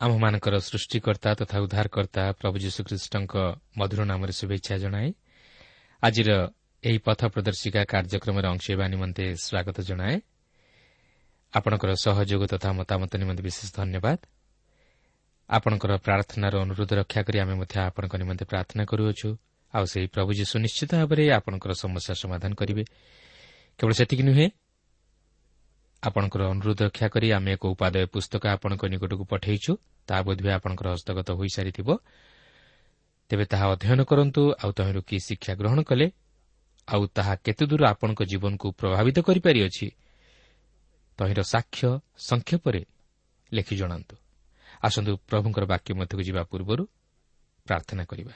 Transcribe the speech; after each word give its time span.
ଆମମାନଙ୍କର 0.00 0.58
ସୃଷ୍ଟିକର୍ତ୍ତା 0.58 1.34
ତଥା 1.34 1.60
ଉଦ୍ଧାରକର୍ତ୍ତା 1.60 2.32
ପ୍ରଭୁ 2.32 2.56
ଯୀଶୁଖ୍ରୀଷ୍ଟଙ୍କ 2.58 3.36
ମଧୁର 3.78 4.04
ନାମରେ 4.04 4.32
ଶୁଭେଚ୍ଛା 4.32 4.78
ଜଣାଏ 4.78 5.14
ଆଜିର 6.02 6.48
ଏହି 6.84 6.98
ପଥ 6.98 7.26
ପ୍ରଦର୍ଶିକା 7.26 7.84
କାର୍ଯ୍ୟକ୍ରମରେ 7.84 8.48
ଅଂଶ 8.48 8.70
ହେବା 8.70 8.88
ନିମନ୍ତେ 8.88 9.34
ସ୍ୱାଗତ 9.36 9.80
ଜଣାଏ। 9.80 10.20
ଆପଣଙ୍କର 11.54 11.94
ସହଯୋଗ 11.94 12.46
ତଥା 12.46 12.72
ମତାମତ 12.72 13.16
ନିମନ୍ତେ 13.16 13.42
ବିଶେଷ 13.42 13.72
ଧନ୍ୟବାଦ। 13.76 14.18
ଆପଣଙ୍କର 15.50 15.96
ପ୍ରାର୍ଥନାର 15.96 16.54
ଅନୁରୋଧ 16.60 16.92
ରକ୍ଷା 16.92 17.22
କରି 17.22 17.38
ଆମେ 17.38 17.54
ମଧ୍ୟ 17.54 17.80
ଆପଣଙ୍କ 17.80 18.16
ନିମନ୍ତେ 18.16 18.44
ପ୍ରାର୍ଥନା 18.44 18.84
କରୁଅଛୁ। 18.84 19.36
ଆଉ 19.74 19.84
ସେହି 19.84 20.06
ପ୍ରଭୁ 20.06 20.30
ଯୀଶୁ 20.32 20.58
ନିଶ୍ଚିତ 20.58 20.90
ଭାବରେ 20.94 21.32
ଆପଣଙ୍କର 21.32 21.72
ସମସ୍ୟା 21.72 22.14
ସମାଧାନ 22.14 22.54
କରିବେ। 22.54 22.84
ସେତିକି 23.92 24.22
ନୁହେଁ 24.22 24.50
ଆପଣଙ୍କର 26.02 26.42
ଅନୁରୋଧ 26.52 26.78
ରକ୍ଷା 26.82 27.06
କରି 27.08 27.28
ଆମେ 27.32 27.50
ଏକ 27.52 27.64
ଉପାଦେୟ 27.66 28.06
ପୁସ୍ତକ 28.06 28.42
ଆପଣଙ୍କ 28.46 28.82
ନିକଟକୁ 28.92 29.24
ପଠାଇଛୁ 29.32 29.72
ତାହା 30.08 30.20
ବୋଧହୁଏ 30.22 30.52
ଆପଣଙ୍କର 30.58 30.86
ହସ୍ତଗତ 30.94 31.28
ହୋଇସାରିଥିବ। 31.38 31.88
ତେବେ 33.30 33.44
ତାହା 33.44 33.66
ଅଧ୍ୟୟନ 33.74 34.00
କରନ୍ତୁ 34.04 34.42
ଆଉ 34.62 34.70
ତହିଁରୁ 34.78 35.00
କି 35.08 35.16
ଶିକ୍ଷା 35.18 35.52
ଗ୍ରହଣ 35.60 35.78
କଲେ 35.82 36.06
ଆଉ 36.88 37.02
ତାହା 37.16 37.34
କେତେଦୂର 37.44 37.82
ଆପଣଙ୍କ 37.92 38.20
ଜୀବନକୁ 38.22 38.66
ପ୍ରଭାବିତ 38.80 39.16
କରିପାରିଅଛି 39.26 39.86
ତହିଁର 41.18 41.40
ସାକ୍ଷ୍ୟ 41.42 41.88
ସଂକ୍ଷେପରେ 42.28 42.82
ଲେଖି 43.52 43.74
ଜଣାନ୍ତୁ। 43.76 44.14
ଆସନ୍ତୁ 44.82 45.12
ପ୍ରଭୁଙ୍କର 45.28 45.64
ବାକ୍ୟ 45.64 45.90
ମଧ୍ୟକୁ 45.94 46.22
ଯିବା 46.22 46.42
ପୂର୍ବରୁ 46.50 46.84
ପ୍ରାର୍ଥନା 47.66 48.04
କରିବା। 48.04 48.34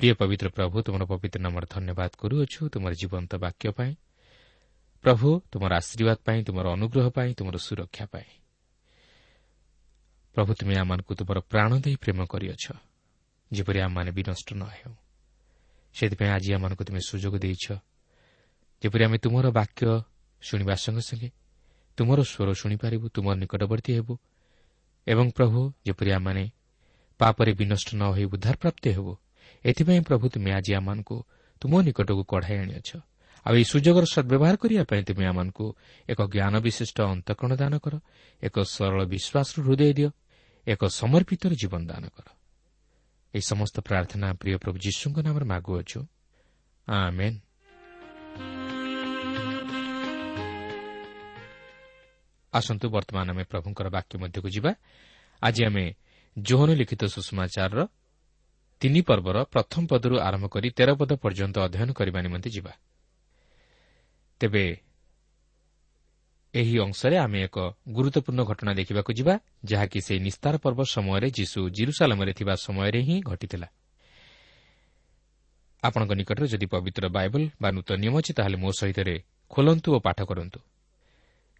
ପ୍ରିୟ 0.00 0.12
ପବିତ୍ର 0.18 0.46
ପ୍ରଭୁ 0.48 0.76
ତୁମର 0.82 1.02
ପବିତ୍ର 1.04 1.38
ନାମର 1.40 1.64
ଧନ୍ୟବାଦ 1.70 2.10
କରୁଅଛୁ 2.18 2.60
ତୁମର 2.72 2.92
ଜୀବନ୍ତ 2.92 3.32
ବାକ୍ୟ 3.44 3.66
ପାଇଁ 3.70 3.92
ପ୍ରଭୁ 5.04 5.28
ତୁମର 5.50 5.72
ଆଶୀର୍ବାଦ 5.80 6.18
ପାଇଁ 6.26 6.40
ତୁମର 6.46 6.66
ଅନୁଗ୍ରହ 6.76 7.06
ପାଇଁ 7.10 7.30
ତୁମର 7.38 7.56
ସୁରକ୍ଷା 7.58 8.04
ପାଇଁ 8.06 8.30
ପ୍ରଭୁ 10.36 10.50
ତୁମେ 10.58 10.74
ଆମମାନଙ୍କୁ 10.82 11.12
ତୁମର 11.18 11.38
ପ୍ରାଣ 11.50 11.70
ଦେଇ 11.84 11.96
ପ୍ରେମ 12.02 12.20
କରିଅଛ 12.32 12.64
ଯେପରି 13.50 13.78
ଆମମାନେ 13.86 14.10
ବି 14.16 14.22
ନଷ୍ଟ 14.30 14.48
ନ 14.54 14.62
ହେଉ 14.70 14.94
ସେଥିପାଇଁ 15.94 16.30
ଆଜି 16.36 16.50
ଆମମାନଙ୍କୁ 16.56 16.82
ତୁମେ 16.88 17.00
ସୁଯୋଗ 17.08 17.34
ଦେଇଛ 17.44 17.66
ଯେପରି 18.82 19.02
ଆମେ 19.06 19.18
ତୁମର 19.24 19.46
ବାକ୍ୟ 19.50 19.82
ଶୁଣିବା 20.42 20.74
ସଙ୍ଗେ 20.84 21.02
ସଙ୍ଗେ 21.08 21.28
ତୁମର 21.98 22.18
ସ୍ୱର 22.22 22.48
ଶୁଣିପାରିବୁ 22.60 23.06
ତୁମର 23.14 23.34
ନିକଟବର୍ତ୍ତୀ 23.42 23.92
ହେବୁ 23.98 24.14
ଏବଂ 25.06 25.26
ପ୍ରଭୁ 25.36 25.60
ଯେପରି 25.86 26.10
ଆମମାନେ 26.16 26.44
ପାପରେ 27.20 27.52
ବିନଷ୍ଟ 27.60 27.88
ନ 27.94 28.02
ହୋଇ 28.14 28.24
ଉଦ୍ଧାରପ୍ରାପ୍ତ 28.30 28.84
ହେବୁ 28.96 29.12
ଏଥିପାଇଁ 29.64 30.00
ପ୍ରଭୁ 30.08 30.24
ତୁମେ 30.34 30.50
ଆଜି 30.58 30.72
ଆମମାନଙ୍କୁ 30.78 31.16
ତୁମ 31.62 31.72
ନିକଟକୁ 31.86 32.22
କଢ଼ାଇ 32.24 32.56
ଆଣିଅଛ 32.62 32.90
ଆଉ 33.46 33.54
ଏହି 33.54 33.64
ସୁଯୋଗର 33.64 34.04
ସଦ୍ବ୍ୟବହାର 34.14 34.54
କରିବା 34.56 34.84
ପାଇଁ 34.84 35.02
ତୁମେ 35.02 35.24
ଆମମାନଙ୍କୁ 35.26 35.66
ଏକ 36.08 36.20
ଜ୍ଞାନ 36.34 36.54
ବିଶିଷ୍ଟ 36.62 36.98
ଅନ୍ତଃକରଣ 37.12 37.52
ଦାନ 37.58 37.74
କର 37.84 37.94
ଏକ 38.42 38.56
ସରଳ 38.74 39.00
ବିଶ୍ୱାସର 39.12 39.56
ହୃଦୟ 39.66 39.92
ଦିଅ 39.98 40.10
ଏକ 40.66 40.82
ସମର୍ପିତର 40.86 41.52
ଜୀବନ 41.58 41.82
ଦାନ 41.86 42.04
କର। 42.14 42.26
ଏହି 43.34 43.44
ସମସ୍ତ 43.48 43.76
ପ୍ରାର୍ଥନା 43.80 44.26
ପ୍ରିୟ 44.40 44.56
ପ୍ରଭୁ 44.62 44.76
ଯୀଶୁଙ୍କ 44.78 45.16
ନାମରେ 45.26 45.46
ମାଗୁଅଛୁ। 45.52 46.00
ଆସନ୍ତୁ 52.52 52.86
ବର୍ତ୍ତମାନ 52.94 53.26
ଆମେ 53.30 53.44
ପ୍ରଭୁଙ୍କର 53.44 53.86
ବାକ୍ୟ 53.88 54.14
ମଧ୍ୟକୁ 54.22 54.48
ଯିବା। 54.54 54.72
ଆଜି 55.42 55.62
ଆମେ 55.66 55.84
ଜୋହନ 56.36 56.70
ଲିଖିତ 56.80 57.02
ସୁଷମାଚାରର 57.14 57.80
ତିନି 58.80 59.00
ପର୍ବର 59.08 59.36
ପ୍ରଥମ 59.44 59.82
ପଦରୁ 59.90 60.14
ଆରମ୍ଭ 60.28 60.46
କରି 60.54 60.68
ତେର 60.70 60.90
ପଦ 61.00 61.10
ପର୍ଯ୍ୟନ୍ତ 61.22 61.56
ଅଧ୍ୟୟନ 61.66 61.90
କରିବା 61.98 62.18
ନିମନ୍ତେ 62.22 62.50
ଯିବା। 62.50 62.72
ତେବେ 64.42 64.76
ଏହି 66.54 66.78
ଅଂଶରେ 66.78 67.16
ଆମେ 67.16 67.38
ଏକ 67.42 67.58
ଗୁରୁତ୍ୱପୂର୍ଣ୍ଣ 67.88 68.42
ଘଟଣା 68.44 68.72
ଦେଖିବାକୁ 68.74 69.12
ଯିବା 69.12 69.38
ଯାହାକି 69.64 69.98
ସେହି 70.00 70.20
ନିସ୍ତାର 70.20 70.54
ପର୍ବ 70.58 70.80
ସମୟରେ 70.84 71.30
ଯୀଶୁ 71.30 71.70
ଜିରୁସାଲାମରେ 71.70 72.32
ଥିବା 72.32 72.54
ସମୟରେ 72.54 73.00
ହିଁ 73.02 73.16
ଘଟିଥିଲା। 73.22 73.68
ଆପଣଙ୍କ 75.82 76.12
ନିକଟରେ 76.12 76.46
ଯଦି 76.46 76.66
ପବିତ୍ର 76.66 77.04
ବାଇବଲ 77.08 77.42
ବା 77.62 77.68
ନୂତନ 77.70 77.96
ନିୟମ 77.96 78.14
ଅଛି 78.18 78.32
ତାହେଲେ 78.32 78.56
ମୋ 78.56 78.70
ସହିତ 78.72 79.00
ଖୋଲନ୍ତୁ 79.48 79.88
ଓ 79.94 79.98
ପାଠ 79.98 80.18
କରନ୍ତୁ। 80.22 80.60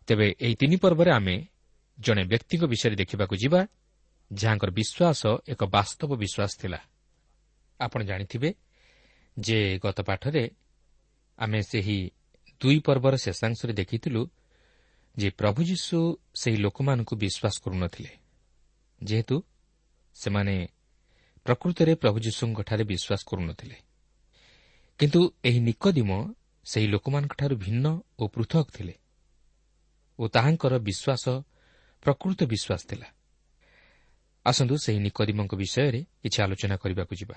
ତେବେ 0.06 0.26
ଏହି 0.40 0.54
ତିନି 0.54 0.76
ପର୍ବରେ 0.76 1.10
ଆମେ 1.10 1.46
ଜଣେ 2.00 2.22
ବ୍ୟକ୍ତିଙ୍କ 2.24 2.64
ବିଷୟରେ 2.64 2.96
ଦେଖିବାକୁ 2.96 3.34
ଯିବା 3.36 3.66
ଯାହାଙ୍କର 4.32 4.70
ବିଶ୍ୱାସ 4.70 5.22
ଏକ 5.48 5.64
ବାସ୍ତବ 5.64 6.10
ବିଶ୍ୱାସ 6.16 6.52
ଥିଲା। 6.60 6.80
ଆପଣ 7.80 8.02
ଜାଣିଥିବେ 8.02 8.54
ଯେ 9.38 9.78
ଗତ 9.78 10.00
ପାଠରେ 10.00 10.50
ଆମେ 11.38 11.62
ସେହି 11.62 12.10
ଦୁଇ 12.62 12.78
ପର୍ବର 12.78 13.16
ଶେଷାଂଶରେ 13.16 13.72
ଦେଖିଥିଲୁ 13.72 14.22
ଯେ 15.16 15.30
ପ୍ରଭୁ 15.30 15.60
ଯୀଶୁ 15.62 15.98
ସେହି 16.34 16.56
ଲୋକମାନଙ୍କୁ 16.56 17.16
ବିଶ୍ୱାସ 17.16 17.54
କରୁନଥିଲେ। 17.64 18.10
ଯେହେତୁ 19.04 19.42
ସେମାନେ 20.14 20.68
ପ୍ରକୃତରେ 21.44 21.94
ପ୍ରଭୁ 21.94 22.18
ଯୀଶୁଙ୍କଠାରେ 22.20 22.84
ବିଶ୍ୱାସ 22.84 23.20
କରୁନଥିଲେ। 23.26 23.76
କିନ୍ତୁ 24.98 25.20
ଏହି 25.44 25.60
ନିକଦିମ 25.60 26.10
ସେହି 26.64 26.86
ଲୋକମାନଙ୍କଠାରୁ 26.86 27.56
ଭିନ୍ନ 27.56 27.86
ଓ 28.18 28.28
ପୃଥକ 28.28 28.66
ଥିଲେ 28.70 28.94
ଓ 30.18 30.28
ତାହାଙ୍କର 30.28 30.78
ବିଶ୍ୱାସ 30.78 31.24
ପ୍ରକୃତ 32.02 32.38
ବିଶ୍ୱାସ 32.44 32.82
ଥିଲା। 32.86 33.08
ଆସନ୍ତୁ 34.46 34.74
ସେହି 34.78 34.98
ନିକଦିମଙ୍କ 34.98 35.54
ବିଷୟରେ 35.54 36.00
କିଛି 36.22 36.38
ଆଲୋଚନା 36.42 36.76
କରିବାକୁ 36.76 37.14
ଯିବା। 37.14 37.36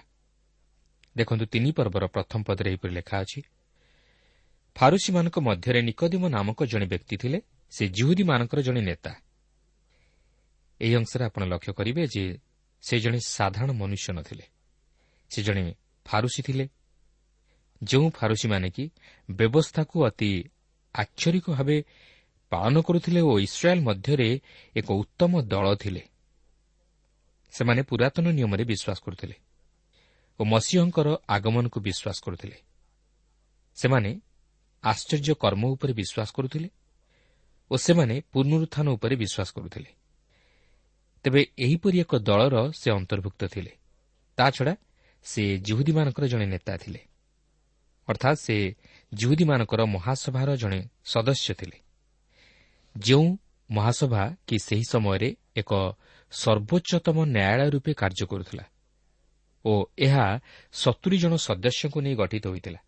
ଦେଖନ୍ତୁ 1.18 1.46
ତିନି 1.46 1.72
ପର୍ବର 1.72 2.04
ପ୍ରଥମ 2.08 2.40
ପଦରେ 2.44 2.70
ଏହିପରି 2.70 2.94
ଲେଖା 2.94 3.16
ଅଛି 3.20 3.40
ଫାରୁସିମାନଙ୍କ 4.76 5.38
ମଧ୍ୟରେ 5.40 5.82
ନିକଦିମ 5.82 6.24
ନାମକ 6.28 6.60
ଜଣେ 6.66 6.86
ବ୍ୟକ୍ତି 6.86 7.16
ଥିଲେ 7.18 7.40
ସେ 7.72 7.84
ଜିହୁଦୀମାନଙ୍କର 7.88 8.60
ଜଣେ 8.62 8.82
ନେତା। 8.82 9.14
ଏହି 10.82 10.96
ଅଂଶରେ 10.96 11.24
ଆପଣ 11.26 11.42
ଲକ୍ଷ୍ୟ 11.46 11.74
କରିବେ 11.74 12.04
ଯେ 12.08 12.24
ସେ 12.84 12.96
ଜଣେ 13.00 13.20
ସାଧାରଣ 13.20 13.72
ମନୁଷ୍ୟ 13.72 14.14
ନଥିଲେ। 14.14 14.46
ସେ 15.30 15.40
ଜଣେ 15.44 15.64
ଫାରୁସି 16.06 16.42
ଥିଲେ। 16.42 16.66
ଯେଉଁ 17.84 18.10
ଫାରୁସିମାନେ 18.10 18.70
କି 18.70 18.84
ବ୍ୟବସ୍ଥାକୁ 19.32 19.96
ଅତି 20.06 20.32
ଆକ୍ଷରିକ 20.96 21.46
ଭାବେ 21.50 21.78
ପାଳନ 22.52 22.76
କରୁଥିଲେ 22.82 23.22
ଓ 23.22 23.40
ଇସ୍ରାଏଲ୍ 23.40 23.82
ମଧ୍ୟରେ 23.82 24.30
ଏକ 24.76 24.88
ଉତ୍ତମ 24.92 25.32
ଦଳ 25.42 25.76
ଥିଲେ 25.76 26.04
ସେମାନେ 27.54 27.82
ପୁରାତନ 27.82 28.26
ନିୟମରେ 28.32 28.64
ବିଶ୍ୱାସ 28.64 28.98
କରୁଥିଲେ 29.06 29.36
ଓ 30.40 30.42
ମସିହଙ୍କର 30.44 31.08
ଆଗମନକୁ 31.28 31.78
ବିଶ୍ୱାସ 31.80 32.18
କରୁଥିଲେ। 32.26 32.58
ସେମାନେ 33.76 34.12
ଆଶ୍ଚର୍ଯ୍ୟ 34.86 35.34
କର୍ମ 35.34 35.64
ଉପରେ 35.66 35.94
ବିଶ୍ୱାସ 35.94 36.30
କରୁଥିଲେ 36.36 36.70
ଓ 37.72 37.76
ସେମାନେ 37.78 38.16
ପୁନରୁତ୍ଥାନ 38.34 38.88
ଉପରେ 38.88 39.16
ବିଶ୍ୱାସ 39.16 39.50
କରୁଥିଲେ। 39.56 39.90
ତେବେ 41.26 41.42
ଏହିପରି 41.58 41.98
ଏକ 42.00 42.12
ଦଳର 42.20 42.56
ସେ 42.72 42.88
ଅନ୍ତର୍ଭୁକ୍ତ 42.92 43.42
ଥିଲେ। 43.46 43.72
ତାଛଡ଼ା 44.38 44.74
ସେ 45.26 45.44
ଜିହୁଦୀମାନଙ୍କର 45.58 46.26
ଜଣେ 46.28 46.46
ନେତା 46.46 46.74
ଥିଲେ। 46.78 47.02
ଅର୍ଥାତ୍ 48.08 48.40
ସେ 48.40 48.56
ଜିହୁଦୀମାନଙ୍କର 49.14 49.82
ମହାସଭାର 49.86 50.50
ଜଣେ 50.56 50.80
ସଦସ୍ୟ 51.06 51.54
ଥିଲେ। 51.60 51.78
ଯେଉଁ 52.96 53.28
ମହାସଭା 53.70 54.24
କି 54.48 54.56
ସେହି 54.60 54.86
ସମୟରେ 54.90 55.30
ଏକ 55.56 55.72
ସର୍ବୋଚ୍ଚତମ 56.32 57.18
ନ୍ୟାୟାଳୟ 57.26 57.70
ରୂପେ 57.70 57.92
କାର୍ଯ୍ୟ 57.94 58.26
କରୁଥିଲା 58.26 58.66
ଓ 59.66 59.74
ଏହା 59.98 60.26
ସତୁରୀ 60.74 61.18
ଜଣ 61.18 61.34
ସଦସ୍ୟଙ୍କୁ 61.48 62.00
ନେଇ 62.02 62.16
ଗଠିତ 62.16 62.46
ହୋଇଥିଲା। 62.48 62.80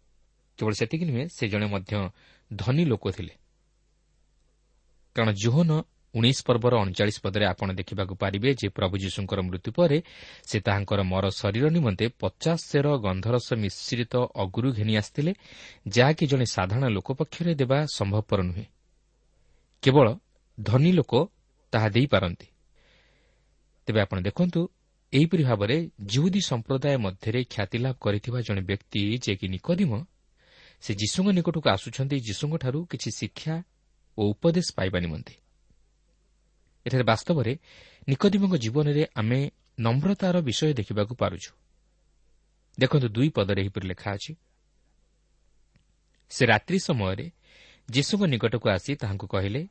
କେବଳ 0.58 0.74
ସେତିକି 0.74 1.06
ନୁହେଁ 1.06 1.26
ସେ 1.28 1.44
ଜଣେ 1.48 1.68
ମଧ୍ୟ 1.74 1.94
ଧନୀ 2.52 2.84
ଲୋକ 2.86 3.06
ଥିଲେ। 3.12 3.34
କାରଣ 5.16 5.30
ଜୋହନ 5.44 5.72
ଉଣେଇଶ 6.14 6.40
ପର୍ବର 6.48 6.74
ଅଣଚାଳିଶ 6.82 7.18
ପଦରେ 7.26 7.46
ଆପଣ 7.46 7.68
ଦେଖିବାକୁ 7.80 8.14
ପାରିବେ 8.16 8.50
ଯେ 8.60 8.68
ପ୍ରଭୁ 8.70 8.96
ଯୀଶୁଙ୍କର 9.04 9.40
ମୃତ୍ୟୁ 9.48 9.70
ପରେ 9.78 9.98
ସେ 10.50 10.58
ତାହାଙ୍କର 10.60 11.00
ମର 11.04 11.26
ଶରୀର 11.30 11.66
ନିମନ୍ତେ 11.70 12.06
ପଚାଶ 12.22 12.60
ସେର 12.70 12.88
ଗନ୍ଧରସ 13.06 13.48
ମିଶ୍ରିତ 13.64 14.14
ଅଗୁରୁ 14.44 14.70
ଘେନି 14.72 14.94
ଆସିଥିଲେ 14.98 15.32
ଯାହାକି 15.88 16.24
ଜଣେ 16.28 16.46
ସାଧାରଣ 16.46 16.86
ଲୋକ 16.88 17.08
ପକ୍ଷରେ 17.20 17.54
ଦେବା 17.56 17.78
ସମ୍ଭବପର 17.98 18.40
ନୁହେଁ। 18.42 18.66
କେବଳ 19.84 20.08
ଧନୀ 20.58 20.92
ଲୋକ 20.92 21.14
ତାହା 21.74 21.88
ଦେଇପାରନ୍ତି 21.90 22.48
ତେବେ 23.88 24.00
ଆପଣ 24.02 24.18
ଦେଖନ୍ତୁ 24.22 24.62
ଏହିପରି 25.14 25.44
ଭାବରେ 25.44 25.78
ଜିହୁଦୀ 26.06 26.42
ସମ୍ପ୍ରଦାୟ 26.42 26.98
ମଧ୍ୟରେ 26.98 27.40
ଖ୍ୟାତିଲାଭ 27.54 27.94
କରିଥିବା 28.04 28.40
ଜଣେ 28.42 28.62
ବ୍ୟକ୍ତି 28.62 29.00
ଯିଏକି 29.24 29.48
ନିକଦିମ 29.48 29.92
ସେ 30.82 30.92
ଯୀଶୁଙ୍କ 30.94 31.30
ନିକଟକୁ 31.32 31.70
ଆସୁଛନ୍ତି 31.70 32.18
ଯୀଶୁଙ୍କଠାରୁ 32.20 32.80
କିଛି 32.86 33.10
ଶିକ୍ଷା 33.12 33.64
ଓ 34.18 34.22
ଉପଦେଶ 34.32 34.68
ପାଇବା 34.76 35.00
ନିମନ୍ତେ। 35.00 35.34
ଏଠାରେ 36.86 37.04
ବାସ୍ତବରେ 37.04 37.54
ନିକଦିମଙ୍କ 38.10 38.56
ଜୀବନରେ 38.58 39.04
ଆମେ 39.16 39.40
ନମ୍ରତାର 39.80 40.36
ବିଷୟ 40.42 40.74
ଦେଖିବାକୁ 40.74 41.16
ପାରୁଛୁ। 41.16 41.52
ଦେଖନ୍ତୁ 42.80 43.08
ଦୁଇ 43.08 43.30
ପଦରେ 43.30 43.62
ଏହିପରି 43.62 43.88
ଲେଖା 43.88 44.10
ଅଛି। 44.12 44.36
ସେ 46.32 46.46
ରାତ୍ରି 46.46 46.80
ସମୟରେ 46.80 47.32
ଯୀଶୁଙ୍କ 47.90 48.24
ନିକଟକୁ 48.26 48.70
ଆସି 48.70 48.92
ତାହାଙ୍କୁ 48.96 49.28
କହିଲେ 49.28 49.62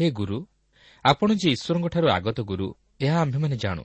ହେ 0.00 0.10
ଗୁରୁ 0.10 0.38
ଆପଣ 1.04 1.28
ଯେ 1.34 1.48
ଈଶ୍ୱରଙ୍କଠାରୁ 1.50 2.08
ଆଗତ 2.08 2.40
ଗୁରୁ 2.40 2.74
ଏହା 3.00 3.20
ଆମ୍ଭେମାନେ 3.20 3.56
ଜାଣୁ। 3.56 3.84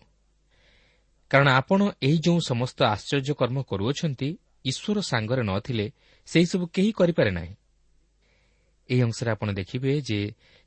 କାରଣ 1.30 1.48
ଆପଣ 1.50 1.80
ଏହି 2.02 2.18
ଯେଉଁ 2.18 2.40
ସମସ୍ତ 2.40 2.84
ଆଶ୍ଚର୍ଯ୍ୟ 2.84 3.34
କର୍ମ 3.34 3.58
କରୁଅଛନ୍ତି 3.62 4.30
ଈଶ୍ୱର 4.66 5.02
ସାଙ୍ଗରେ 5.02 5.44
ନ 5.44 5.60
ଥିଲେ 5.60 5.86
ସେହିସବୁ 6.32 6.66
କେହି 6.76 6.92
କରିପାରେ 6.92 7.32
ନାହିଁ। 7.32 7.54
ଏହି 8.90 9.02
ଅଂଶରେ 9.02 9.30
ଆପଣ 9.32 9.50
ଦେଖିବେ 9.60 9.92
ଯେ 10.02 10.20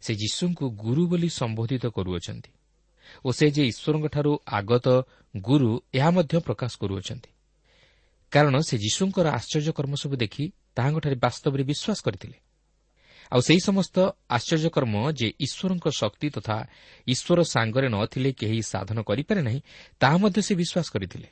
ସେ 0.03 0.13
ଯୀଶୁଙ୍କୁ 0.15 0.65
ଗୁରୁ 0.83 1.03
ବୋଲି 1.07 1.29
ସମ୍ବୋଧିତ 1.41 1.85
କରୁଅଛନ୍ତି 1.97 2.53
ଓ 3.25 3.29
ସେ 3.39 3.47
ଯେ 3.51 3.63
ଈଶ୍ୱରଙ୍କଠାରୁ 3.73 4.33
ଆଗତ 4.59 4.87
ଗୁରୁ 5.35 5.71
ଏହା 5.95 6.11
ମଧ୍ୟ 6.17 6.35
ପ୍ରକାଶ 6.47 6.73
କରୁଅଛନ୍ତି। 6.83 7.31
କାରଣ 8.33 8.55
ସେ 8.69 8.75
ଯୀଶୁଙ୍କର 8.85 9.27
ଆଶ୍ଚର୍ଯ୍ୟକର୍ମ 9.39 9.93
ସବୁ 10.03 10.15
ଦେଖି 10.17 10.45
ତାହାଙ୍କଠାରେ 10.77 11.17
ବାସ୍ତବରେ 11.25 11.63
ବିଶ୍ୱାସ 11.71 11.99
କରିଥିଲେ। 12.07 12.37
ଆଉ 13.33 13.41
ସେହି 13.47 13.61
ସମସ୍ତ 13.69 13.97
ଆଶ୍ଚର୍ଯ୍ୟକର୍ମ 14.37 14.95
ଯେ 15.19 15.29
ଈଶ୍ୱରଙ୍କ 15.45 15.87
ଶକ୍ତି 16.01 16.29
ତଥା 16.37 16.57
ଈଶ୍ୱର 17.07 17.39
ସାଙ୍ଗରେ 17.55 17.89
ନ 17.95 17.97
ଥିଲେ 18.13 18.31
କେହି 18.41 18.59
ସାଧନ 18.73 18.99
କରିପାରେ 19.09 19.41
ନାହିଁ 19.49 19.61
ତାହା 20.01 20.17
ମଧ୍ୟ 20.23 20.41
ସେ 20.47 20.53
ବିଶ୍ୱାସ 20.61 20.87
କରିଥିଲେ। 20.95 21.29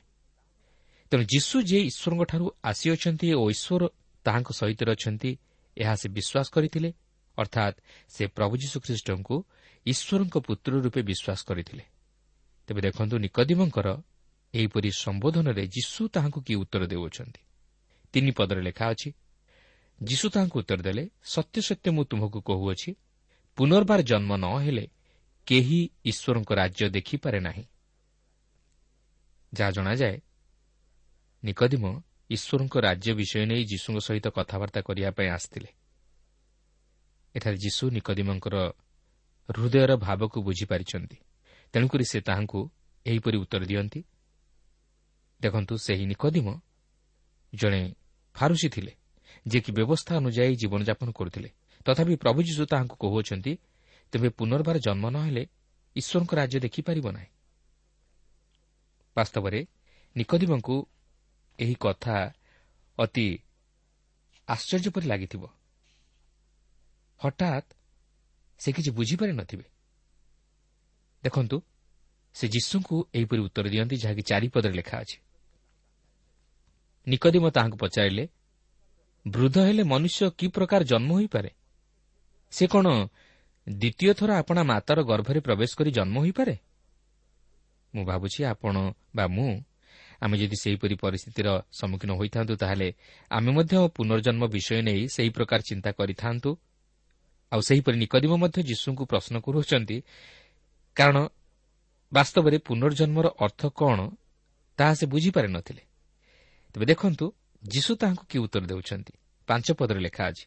ତେଣୁ 1.13 1.23
ଯୀଶୁ 1.33 1.57
ଯେ 1.71 1.79
ଈଶ୍ୱରଙ୍କଠାରୁ 1.91 2.47
ଆସିଅଛନ୍ତି 2.71 3.29
ଓ 3.41 3.43
ଈଶ୍ୱର 3.55 3.83
ତାହାଙ୍କ 4.25 4.51
ସହିତ 4.53 4.81
ଅଛନ୍ତି। 4.91 5.31
ଏହା 5.77 5.95
ସେ 5.95 6.09
ବିଶ୍ୱାସ 6.09 6.47
କରିଥିଲେ 6.51 6.91
ଅର୍ଥାତ୍ 7.39 7.77
ସେ 8.09 8.27
ପ୍ରଭୁ 8.27 8.55
ଯୀଶୁଖ୍ରୀଷ୍ଟଙ୍କୁ 8.57 9.37
ଈଶ୍ୱରଙ୍କ 9.87 10.35
ପୁତ୍ର 10.47 10.73
ରୂପେ 10.85 11.01
ବିଶ୍ୱାସ 11.03 11.41
କରିଥିଲେ। 11.45 11.85
ତେବେ 12.69 12.81
ଦେଖନ୍ତୁ 12.81 13.17
ନିକଦିମଙ୍କର 13.19 13.89
ଏହିପରି 14.55 14.91
ସମ୍ବୋଧନରେ 15.05 15.65
ଯୀଶୁ 15.67 16.03
ତାହାଙ୍କୁ 16.09 16.41
କି 16.47 16.55
ଉତ୍ତର 16.55 16.83
ଦେଉଅଛନ୍ତି। 16.87 17.43
ତିନି 18.13 18.31
ପଦରେ 18.31 18.63
ଲେଖା 18.63 18.85
ଅଛି 18.91 19.09
ଯୀଶୁ 19.99 20.27
ତାହାଙ୍କୁ 20.31 20.57
ଉତ୍ତର 20.59 20.81
ଦେଲେ 20.83 21.05
ସତ୍ୟ 21.25 21.59
ସତ୍ୟ 21.61 21.89
ମୁଁ 21.91 22.05
ତୁମକୁ 22.05 22.39
କହୁଅଛି 22.41 22.91
ପୁନର୍ବାର 23.59 24.01
ଜନ୍ମ 24.03 24.31
ନ 24.37 24.47
ହେଲେ 24.65 24.85
କେହି 25.47 25.81
ଈଶ୍ୱରଙ୍କ 26.05 26.51
ରାଜ୍ୟ 26.53 26.85
ଦେଖିପାରେ 26.89 27.41
ନାହିଁ। 27.41 27.65
ଯାହା 29.53 29.71
ଜଣାଯାଏ 29.71 30.17
ନିକଦିମ 31.43 31.85
ଈଶ୍ୱରଙ୍କ 32.31 32.75
ରାଜ୍ୟ 32.81 33.11
ବିଷୟ 33.15 33.47
ନେଇ 33.47 33.63
ଯୀଶୁଙ୍କ 33.65 33.99
ସହିତ 33.99 34.27
କଥାବାର୍ତ୍ତା 34.29 34.81
କରିବା 34.81 35.11
ପାଇଁ 35.11 35.29
ଆସିଥିଲେ। 35.29 35.71
ଏଠାରେ 37.35 37.57
ଯୀଶୁ 37.57 37.85
ନିକଦିମଙ୍କର 37.91 38.57
ହୃଦୟର 39.49 39.91
ଭାବକୁ 39.97 40.39
ବୁଝିପାରିଛନ୍ତି। 40.43 41.17
ତେଣୁକରି 41.75 42.05
ସେ 42.05 42.19
ତାହାଙ୍କୁ 42.21 42.61
ଏହିପରି 43.07 43.37
ଉତ୍ତର 43.39 43.63
ଦିଅନ୍ତି 43.65 44.01
ଦେଖନ୍ତୁ 45.41 45.75
ସେହି 45.79 46.05
ନିକଦିମ 46.07 46.49
ଜଣେ 47.53 47.83
ଫାରୁସି 48.35 48.69
ଥିଲେ 48.69 48.93
ଯିଏକି 49.47 49.71
ବ୍ୟବସ୍ଥା 49.73 50.13
ଅନୁଯାୟୀ 50.17 50.55
ଜୀବନଯାପନ 50.57 51.09
କରୁଥିଲେ। 51.11 51.49
ତଥାପି 51.87 52.15
ପ୍ରଭୁ 52.17 52.41
ଯୀଶୁ 52.43 52.63
ତାହାଙ୍କୁ 52.67 52.97
କହୁଅଛନ୍ତି 52.97 53.53
ତେବେ 54.13 54.29
ପୁନର୍ବାର 54.29 54.77
ଜନ୍ମ 54.79 55.05
ନ 55.11 55.17
ହେଲେ 55.27 55.43
ଈଶ୍ୱରଙ୍କ 55.97 56.33
ରାଜ୍ୟ 56.35 56.59
ଦେଖିପାରିବ 56.61 57.07
ନାହିଁ। 57.11 57.31
ବାସ୍ତବରେ 59.17 59.61
ନିକଦିମଙ୍କୁ 60.17 60.77
ଏହି 61.61 61.75
କଥା 61.81 62.17
ଅତି 62.99 63.27
ଆଶ୍ଚର୍ଯ୍ୟ 64.49 64.91
ପରି 64.91 65.07
ଲାଗିଥିବ 65.07 65.43
ହଠାତ୍ 67.21 67.69
ସେ 68.61 68.73
କିଛି 68.73 68.91
ବୁଝିପାରି 68.91 69.33
ନଥିବେ। 69.33 69.67
ଦେଖନ୍ତୁ 71.23 71.57
ସେ 72.35 72.47
ଯୀଶୁଙ୍କୁ 72.49 72.97
ଏହିପରି 73.15 73.41
ଉତ୍ତର 73.41 73.67
ଦିଅନ୍ତି 73.69 73.97
ଯାହାକି 73.97 74.23
ଚାରିପଦରେ 74.23 74.75
ଲେଖା 74.75 74.97
ଅଛି। 74.99 75.19
ନିକଦିମ 77.07 77.45
ତାହାଙ୍କୁ 77.51 77.77
ପଚାରିଲେ 77.77 78.25
ବୃଦ୍ଧ 79.27 79.57
ହେଲେ 79.59 79.83
ମନୁଷ୍ୟ 79.83 80.31
କି 80.39 80.47
ପ୍ରକାର 80.49 80.81
ଜନ୍ମ 80.83 81.11
ହୋଇପାରେ? 81.13 81.51
ସେ 82.53 82.65
କ'ଣ 82.67 82.87
ଦ୍ୱିତୀୟ 83.69 84.13
ଥର 84.15 84.31
ଆପଣା 84.39 84.63
ମାତାର 84.63 84.99
ଗର୍ଭରେ 85.03 85.41
ପ୍ରବେଶ 85.41 85.71
କରି 85.77 85.91
ଜନ୍ମ 85.91 86.17
ହୋଇପାରେ? 86.19 86.55
ମୁଁ 87.95 88.05
ଭାବୁଛି 88.05 88.41
ଆପଣ 88.45 88.75
ବା 89.17 89.25
ମୁଁ 89.27 89.51
ଆମେ 90.23 90.37
ଯଦି 90.41 90.57
ସେହିପରି 90.63 90.95
ପରିସ୍ଥିତିର 91.05 91.49
ସମ୍ମୁଖୀନ 91.79 92.11
ହୋଇଥାନ୍ତୁ 92.21 92.55
ତାହେଲେ 92.63 92.89
ଆମେ 93.31 93.51
ମଧ୍ୟ 93.57 93.75
ପୁନର୍ଜନ୍ମ 93.97 94.43
ବିଷୟ 94.55 94.79
ନେଇ 94.89 95.03
ସେହି 95.15 95.31
ପ୍ରକାର 95.37 95.61
ଚିନ୍ତା 95.69 95.91
କରିଥାନ୍ତୁ। 95.99 96.51
ଆଉ 97.53 97.61
ସେହିପରି 97.69 97.97
ନିକଦିମ 98.03 98.33
ମଧ୍ୟ 98.43 98.59
ଯୀଶୁଙ୍କୁ 98.71 99.05
ପ୍ରଶ୍ନ 99.11 99.35
କରୁଅଛନ୍ତି 99.45 99.97
କାରଣ 100.97 101.19
ବାସ୍ତବରେ 102.13 102.57
ପୁନର୍ଜନ୍ମର 102.67 103.27
ଅର୍ଥ 103.45 103.63
କ'ଣ 103.81 103.99
ତାହା 104.79 104.93
ସେ 104.95 105.05
ବୁଝିପାରିନଥିଲେ 105.13 105.83
ତେବେ 106.75 106.85
ଦେଖନ୍ତୁ 106.93 107.27
ଯୀଶୁ 107.63 107.93
ତାହାଙ୍କୁ 108.01 108.25
କି 108.31 108.37
ଉତ୍ତର 108.45 108.63
ଦେଉଛନ୍ତି? 108.71 109.13
ପାଞ୍ଚ 109.49 109.67
ପଦରେ 109.79 110.01
ଲେଖା 110.07 110.25
ଅଛି 110.31 110.47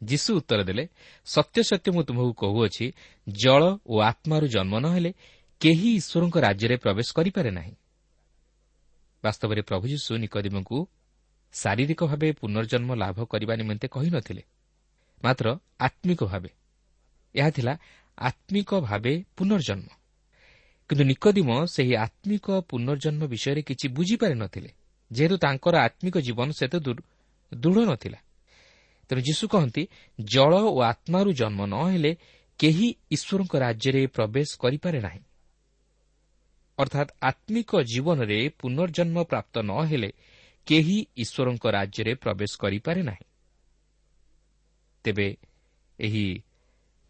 ଯୀଶୁ 0.00 0.30
ଉତ୍ତର 0.38 0.60
ଦେଲେ 0.68 0.84
ସତ୍ୟ 1.26 1.58
ସତ୍ୟ 1.70 1.88
ମୁଁ 1.94 2.02
ତୁମକୁ 2.08 2.32
କହୁଅଛି 2.42 2.86
ଜଳ 3.28 3.62
ଓ 3.86 3.94
ଆତ୍ମାରୁ 4.10 4.46
ଜନ୍ମ 4.54 4.74
ନ 4.82 4.86
ହେଲେ 4.94 5.10
କେହି 5.60 5.88
ଈଶ୍ୱରଙ୍କ 6.00 6.36
ରାଜ୍ୟରେ 6.46 6.76
ପ୍ରବେଶ 6.84 7.08
କରିପାରେ 7.18 7.50
ନାହିଁ। 7.58 7.74
ବାସ୍ତବରେ 9.24 9.62
ପ୍ରଭୁ 9.62 9.84
ଯୀଶୁ 9.88 10.12
ନିକଦିମଙ୍କୁ 10.16 10.78
ଶାରୀରିକ 11.54 12.00
ଭାବେ 12.06 12.28
ପୁନର୍ଜନ୍ମ 12.32 12.90
ଲାଭ 12.94 13.18
କରିବା 13.24 13.54
ନିମନ୍ତେ 13.56 13.86
କହିନଥିଲେ 13.88 14.42
ମାତ୍ର 15.24 15.46
ଆତ୍ମିକ 15.80 16.20
ଭାବେ। 16.24 16.50
ଏହା 17.34 17.50
ଥିଲା 17.50 17.72
ଆତ୍ମିକ 18.18 18.70
ଭାବେ 18.80 19.12
ପୁନର୍ଜନ୍ମ। 19.36 19.88
କିନ୍ତୁ 20.90 21.04
ନିକଦିମ 21.04 21.50
ସେହି 21.66 21.94
ଆତ୍ମିକ 21.96 22.46
ପୁନର୍ଜନ୍ମ 22.70 23.22
ବିଷୟରେ 23.26 23.62
କିଛି 23.62 23.86
ବୁଝିପାରିନଥିଲେ 23.88 24.70
ଯେହେତୁ 25.10 25.36
ତାଙ୍କର 25.36 25.74
ଆତ୍ମିକ 25.86 26.16
ଜୀବନ 26.18 26.48
ସେତେ 26.58 26.78
ଦୃଢ଼ 27.52 27.78
ନଥିଲା। 27.90 28.18
ତେଣୁ 29.10 29.20
ଯୀଶୁ 29.20 29.44
କହନ୍ତି 29.48 29.82
ଜଳ 30.18 30.52
ଓ 30.70 30.78
ଆତ୍ମାରୁ 30.82 31.30
ଜନ୍ମ 31.32 31.60
ନ 31.66 31.74
ହେଲେ 31.92 32.12
କେହି 32.60 32.88
ଈଶ୍ୱରଙ୍କ 33.10 33.52
ରାଜ୍ୟରେ 33.64 34.02
ପ୍ରବେଶ 34.06 34.48
କରିପାରେ 34.62 34.98
ନାହିଁ। 35.00 35.22
ଅର୍ଥାତ୍ 36.78 37.10
ଆତ୍ମିକ 37.22 37.70
ଜୀବନରେ 37.82 38.48
ପୁନର୍ଜନ୍ମ 38.48 39.24
ପ୍ରାପ୍ତ 39.24 39.54
ନ 39.58 39.72
ହେଲେ 39.84 40.10
କେହି 40.66 41.06
ଈଶ୍ୱରଙ୍କ 41.16 41.64
ରାଜ୍ୟରେ 41.66 42.14
ପ୍ରବେଶ 42.14 42.52
କରିପାରେ 42.58 43.02
ନାହିଁ 43.02 43.24
ତେବେ 45.04 45.36
ଏହି 45.98 46.26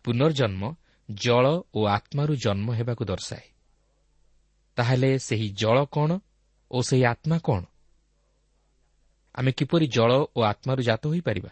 ପୁନର୍ଜନ୍ମ 0.04 0.76
ଜଳ 1.10 1.46
ଓ 1.74 1.86
ଆତ୍ମାରୁ 1.86 2.36
ଜନ୍ମ 2.36 2.68
ହେବାକୁ 2.72 3.04
ଦର୍ଶାଏ 3.04 3.46
ତାହେଲେ 4.76 5.18
ସେହି 5.18 5.48
ଜଳ 5.48 5.84
କ'ଣ 5.84 6.10
ଓ 6.70 6.82
ସେହି 6.82 7.04
ଆତ୍ମା 7.04 7.38
କ'ଣ 7.38 7.62
ଆମେ 9.34 9.52
କିପରି 9.52 9.86
ଜଳ 9.86 10.10
ଓ 10.36 10.42
ଆତ୍ମାରୁ 10.42 10.82
ଜାତ 10.82 11.06
ହୋଇପାରିବା 11.06 11.50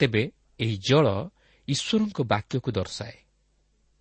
ତେବେ 0.00 0.22
ଏହି 0.60 0.76
ଜଳ 0.76 1.06
ଈଶ୍ୱରଙ୍କ 1.68 2.18
ବାକ୍ୟକୁ 2.22 2.70
ଦର୍ଶାଏ। 2.72 3.16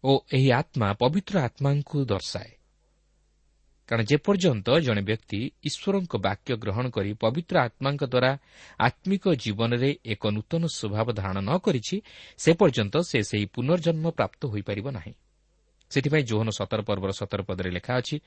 ଓ 0.08 0.12
ଏହି 0.34 0.50
ଆତ୍ମା 0.52 0.88
ପବିତ୍ର 0.94 1.36
ଆତ୍ମାଙ୍କୁ 1.48 1.98
ଦର୍ଶାଏ। 2.06 2.52
କାରଣ 3.90 4.04
ଯେପର୍ଯ୍ୟନ୍ତ 4.04 4.68
ଜଣେ 4.80 5.02
ବ୍ୟକ୍ତି 5.02 5.40
ଈଶ୍ୱରଙ୍କ 5.64 6.14
ବାକ୍ୟ 6.18 6.52
ଗ୍ରହଣ 6.64 6.86
କରି 6.90 7.12
ପବିତ୍ର 7.24 7.56
ଆତ୍ମାଙ୍କ 7.68 8.04
ଦ୍ୱାରା 8.04 8.32
ଆତ୍ମିକ 8.80 9.24
ଜୀବନରେ 9.44 9.90
ଏକ 10.06 10.24
ନୂତନ 10.28 10.64
ସ୍ୱଭାବ 10.78 11.08
ଧାରଣ 11.20 11.38
ନ 11.40 11.52
କରିଛି 11.66 11.96
ସେ 12.40 12.52
ପର୍ଯ୍ୟନ୍ତ 12.60 12.96
ସେ 13.10 13.20
ସେହି 13.24 13.46
ପୁନର୍ଜନ୍ମ 13.56 14.06
ପ୍ରାପ୍ତ 14.12 14.42
ହୋଇପାରିବ 14.52 14.88
ନାହିଁ। 14.92 15.14
ସେଥିପାଇଁ 15.92 16.24
ଜୋହନ 16.24 16.50
ସତର 16.50 16.80
ପର୍ବର 16.82 17.12
ସତର 17.12 17.42
ପଦରେ 17.48 17.70
ଲେଖା 17.72 17.94
ଅଛି 18.02 18.18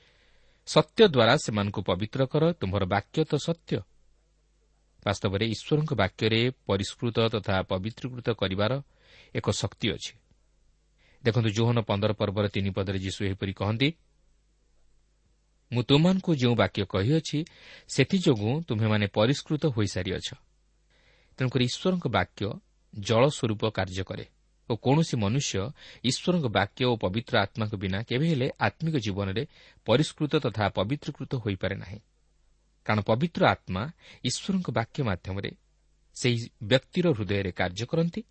ସତ୍ୟ 0.67 1.01
ଦ୍ୱାରା 1.07 1.33
ସେମାନଙ୍କୁ 1.37 1.81
ପବିତ୍ର 1.81 2.21
କର 2.25 2.43
ତୁମର 2.53 2.83
ବାକ୍ୟ 2.85 3.17
ତ 3.25 3.33
ସତ୍ୟ। 3.37 3.77
ବାସ୍ତବରେ 5.05 5.45
ଈଶ୍ୱରଙ୍କ 5.53 5.91
ବାକ୍ୟରେ 5.93 6.41
ପରିଷ୍କୃତ 6.67 7.17
ତଥା 7.33 7.55
ପବିତ୍ରୀକୃତ 7.71 8.27
କରିବାର 8.41 8.71
ଏକ 9.35 9.47
ଶକ୍ତି 9.51 9.87
ଅଛି। 9.95 10.20
ଦେଖନ୍ତୁ 11.23 11.49
ଜୋହନ 11.57 11.77
ପନ୍ଦର 11.89 12.11
ପର୍ବର 12.13 12.45
ତିନି 12.53 12.71
ପଦରେ 12.77 12.97
ଯୀଶୁ 13.05 13.19
ଏହିପରି 13.27 13.53
କହନ୍ତି 13.53 13.89
ମୁଁ 15.71 15.81
ତୁମମାନଙ୍କୁ 15.83 16.31
ଯେଉଁ 16.41 16.55
ବାକ୍ୟ 16.55 16.81
କହିଅଛି 16.93 17.39
ସେଥିଯୋଗୁଁ 17.87 18.53
ତୁମ୍ଭେମାନେ 18.67 19.05
ପରିଷ୍କୃତ 19.17 19.63
ହୋଇସାରିଅଛ। 19.75 20.27
ତେଣୁକରି 21.39 21.63
ଈଶ୍ୱରଙ୍କ 21.69 22.05
ବାକ୍ୟ 22.17 22.43
ଜଳ 22.93 23.23
ସ୍ୱରୂପ 23.37 23.63
କାର୍ଯ୍ୟ 23.77 24.03
କରେ 24.03 24.25
ଓ 24.69 24.73
କୌଣସି 24.75 25.15
ମନୁଷ୍ୟ 25.23 25.55
ଈଶ୍ୱରଙ୍କ 26.03 26.45
ବାକ୍ୟ 26.57 26.81
ଓ 26.85 26.93
ପବିତ୍ର 27.03 27.33
ଆତ୍ମାଙ୍କ 27.45 27.73
ବିନା 27.83 27.99
କେବେ 28.09 28.25
ହେଲେ 28.31 28.47
ଆତ୍ମିକ 28.67 28.95
ଜୀବନରେ 29.05 29.43
ପରିଷ୍କୃତ 29.87 30.33
ତଥା 30.45 30.65
ପବିତ୍ରକୃତ 30.77 31.31
ହୋଇପାରେ 31.43 31.75
ନାହିଁ। 31.83 31.99
କାରଣ 32.85 32.99
ପବିତ୍ର 33.09 33.41
ଆତ୍ମା 33.53 33.83
ଈଶ୍ୱରଙ୍କ 34.29 34.67
ବାକ୍ୟ 34.77 34.99
ମାଧ୍ୟମରେ 35.09 35.51
ସେହି 36.17 36.37
ବ୍ୟକ୍ତିର 36.63 37.05
ହୃଦୟରେ 37.17 37.51
କାର୍ଯ୍ୟ 37.59 37.85
କରନ୍ତି 37.91 38.21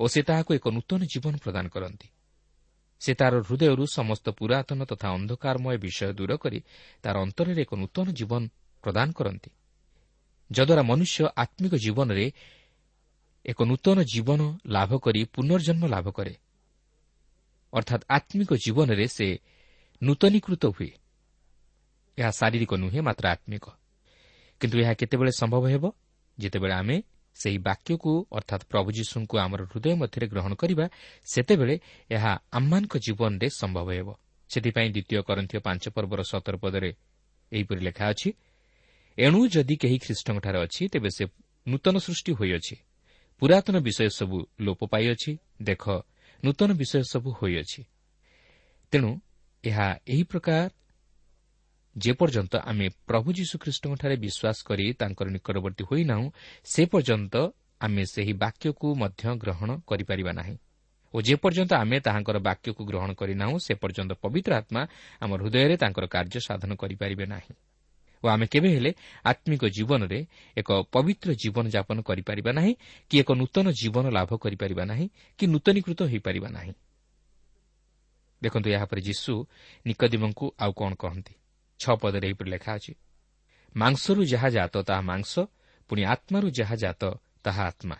ଓ 0.00 0.06
ସେ 0.06 0.22
ତାହାକୁ 0.22 0.54
ଏକ 0.54 0.68
ନୂତନ 0.68 1.00
ଜୀବନ 1.04 1.36
ପ୍ରଦାନ 1.36 1.68
କରନ୍ତି। 1.68 2.08
ସେ 3.00 3.14
ତା'ର 3.14 3.34
ହୃଦୟରୁ 3.40 3.84
ସମସ୍ତ 3.86 4.30
ପୁରାତନ 4.30 4.84
ତଥା 4.84 5.08
ଅନ୍ଧକାରମୟ 5.08 5.76
ବିଷୟ 5.78 6.12
ଦୂର 6.12 6.36
କରି 6.36 6.60
ତା'ର 7.02 7.16
ଅନ୍ତରରେ 7.18 7.62
ଏକ 7.62 7.74
ନୂତନ 7.74 8.06
ଜୀବନ 8.10 8.42
ପ୍ରଦାନ 8.84 9.12
କରନ୍ତି। 9.12 9.50
ଯଦ୍ୱାରା 10.50 10.82
ମନୁଷ୍ୟ 10.82 11.24
ଆତ୍ମିକ 11.36 11.74
ଜୀବନରେ 11.74 12.32
ଏକ 13.46 13.62
ନୂତନ 13.62 14.02
ଜୀବନ 14.02 14.40
ଲାଭ 14.66 14.98
କରି 14.98 15.24
ପୁନର୍ଜନ୍ମ 15.24 15.86
ଲାଭ 15.86 16.06
କରେ। 16.10 16.34
ଅର୍ଥାତ୍ 17.72 18.04
ଆତ୍ମିକ 18.08 18.50
ଜୀବନରେ 18.54 19.06
ସେ 19.06 19.38
ନୂତନୀକୃତ 20.02 20.66
ହୁଏ। 20.66 20.90
ଏହା 22.18 22.30
ଶାରୀରିକ 22.30 22.72
ନୁହେଁ 22.74 23.00
ମାତ୍ର 23.02 23.24
ଆତ୍ମିକ। 23.28 23.66
କିନ୍ତୁ 24.60 24.76
ଏହା 24.78 24.92
କେତେବେଳେ 24.94 25.32
ସମ୍ଭବ 25.32 25.64
ହେବ? 25.68 25.84
ଯେତେବେଳେ 26.38 26.74
ଆମେ 26.74 26.96
ସେହି 27.38 27.58
ବାକ୍ୟକୁ 27.58 28.12
ଅର୍ଥାତ୍ 28.32 28.64
ପ୍ରଭୁ 28.70 28.88
ଯୀଶୁଙ୍କୁ 28.92 29.34
ଆମର 29.38 29.60
ହୃଦୟ 29.70 29.94
ମଧ୍ୟରେ 29.94 30.26
ଗ୍ରହଣ 30.26 30.52
କରିବା 30.54 30.86
ସେତେବେଳେ 31.26 31.74
ଏହା 32.10 32.32
ଆମମାନଙ୍କ 32.52 32.94
ଜୀବନରେ 32.98 33.48
ସମ୍ଭବ 33.60 33.88
ହେବ। 33.92 34.08
ସେଥିପାଇଁ 34.50 34.88
ଦ୍ୱିତୀୟ 34.92 35.20
କରନ୍ଥୀୟ 35.28 35.58
ପାଞ୍ଚ 35.60 35.84
ପର୍ବର 35.88 36.20
ସତର 36.22 36.54
ପଦରେ 36.56 36.90
ଏହିପରି 37.52 37.80
ଲେଖା 37.80 38.04
ଅଛି 38.10 38.28
ଏଣୁ 39.18 39.40
ଯଦି 39.48 39.74
କେହି 39.76 39.98
ଖ୍ରୀଷ୍ଟଙ୍କଠାରେ 39.98 40.58
ଅଛି 40.58 40.82
ତେବେ 40.88 41.10
ସେ 41.16 41.24
ନୂତନ 41.66 41.94
ସୃଷ୍ଟି 41.98 42.32
ହୋଇଅଛି। 42.32 42.74
ପୁରାତନ 43.42 43.76
ବିଷୟ 43.78 44.08
ସବୁ 44.08 44.36
ଲୋପ 44.60 44.80
ପାଇଅଛି। 44.86 45.32
ଦେଖ 45.62 45.84
ନୂତନ 46.42 46.70
ବିଷୟ 46.80 47.02
ସବୁ 47.12 47.30
ହୋଇଅଛି। 47.38 47.80
ତେଣୁ 48.92 49.10
ଏହା 49.64 49.88
ଏହି 50.08 50.22
ପ୍ରକାର 50.22 50.70
ଯେପର୍ଯ୍ୟନ୍ତ 52.04 52.54
ଆମେ 52.70 52.86
ପ୍ରଭୁ 53.06 53.28
ଯୀଶୁଖ୍ରୀଷ୍ଟଙ୍କଠାରେ 53.32 54.16
ବିଶ୍ୱାସ 54.16 54.58
କରି 54.68 54.84
ତାଙ୍କର 54.92 55.26
ନିକଟବର୍ତ୍ତୀ 55.28 55.82
ହୋଇନାହୁଁ 55.90 56.26
ସେ 56.64 56.82
ପର୍ଯ୍ୟନ୍ତ 56.92 57.34
ଆମେ 57.80 58.02
ସେହି 58.04 58.32
ବାକ୍ୟକୁ 58.32 58.88
ମଧ୍ୟ 58.94 59.22
ଗ୍ରହଣ 59.36 59.70
କରିପାରିବା 59.86 60.32
ନାହିଁ। 60.32 60.56
ଓ 61.14 61.16
ଯେପର୍ଯ୍ୟନ୍ତ 61.20 61.72
ଆମେ 61.74 61.96
ତାହାଙ୍କର 62.00 62.36
ବାକ୍ୟକୁ 62.38 62.82
ଗ୍ରହଣ 62.84 63.10
କରିନାହୁଁ 63.12 63.56
ସେ 63.66 63.72
ପର୍ଯ୍ୟନ୍ତ 63.74 64.12
ପବିତ୍ର 64.22 64.52
ଆତ୍ମା 64.60 64.82
ଆମ 65.20 65.30
ହୃଦୟରେ 65.34 65.76
ତାଙ୍କର 65.76 66.04
କାର୍ଯ୍ୟ 66.06 66.40
ସାଧନ 66.40 66.70
କରିପାରିବେ 66.74 67.24
ନାହିଁ। 67.26 67.52
ଓ 68.22 68.26
ଆମେ 68.28 68.46
କେବେ 68.46 68.68
ହେଲେ 68.74 68.90
ଆତ୍ମିକ 69.24 69.62
ଜୀବନରେ 69.68 70.20
ଏକ 70.56 70.68
ପବିତ୍ର 70.92 71.28
ଜୀବନଯାପନ 71.34 71.98
କରିପାରିବା 72.02 72.50
ନାହିଁ 72.52 72.72
କି 73.10 73.14
ଏକ 73.20 73.30
ନୂତନ 73.32 73.66
ଜୀବନ 73.80 74.04
ଲାଭ 74.10 74.30
କରିପାରିବା 74.36 74.84
ନାହିଁ 74.84 75.06
କି 75.38 75.44
ନୂତନୀକୃତ 75.46 76.00
ହୋଇପାରିବା 76.02 76.48
ନାହିଁ। 76.48 76.72
ଦେଖନ୍ତୁ 78.42 78.68
ଏହାପରେ 78.70 79.00
ଯୀଶୁ 79.00 79.32
ନିକଦିମଙ୍କୁ 79.86 80.46
ଆଉ 80.60 80.72
କ'ଣ 80.72 80.92
କହନ୍ତି? 80.94 81.34
ଛଅ 81.80 81.94
ପଦରେ 82.02 82.26
ଏହିପରି 82.28 82.50
ଲେଖା 82.54 82.72
ଅଛି 82.78 82.92
ମାଂସରୁ 83.74 84.20
ଯାହା 84.32 84.48
ଜାତ 84.56 84.74
ତାହା 84.88 85.02
ମାଂସ 85.10 85.32
ପୁଣି 85.90 86.02
ଆତ୍ମାରୁ 86.14 86.48
ଯାହା 86.58 86.76
ଜାତ 86.84 87.02
ତାହା 87.44 87.62
ଆତ୍ମା। 87.70 87.96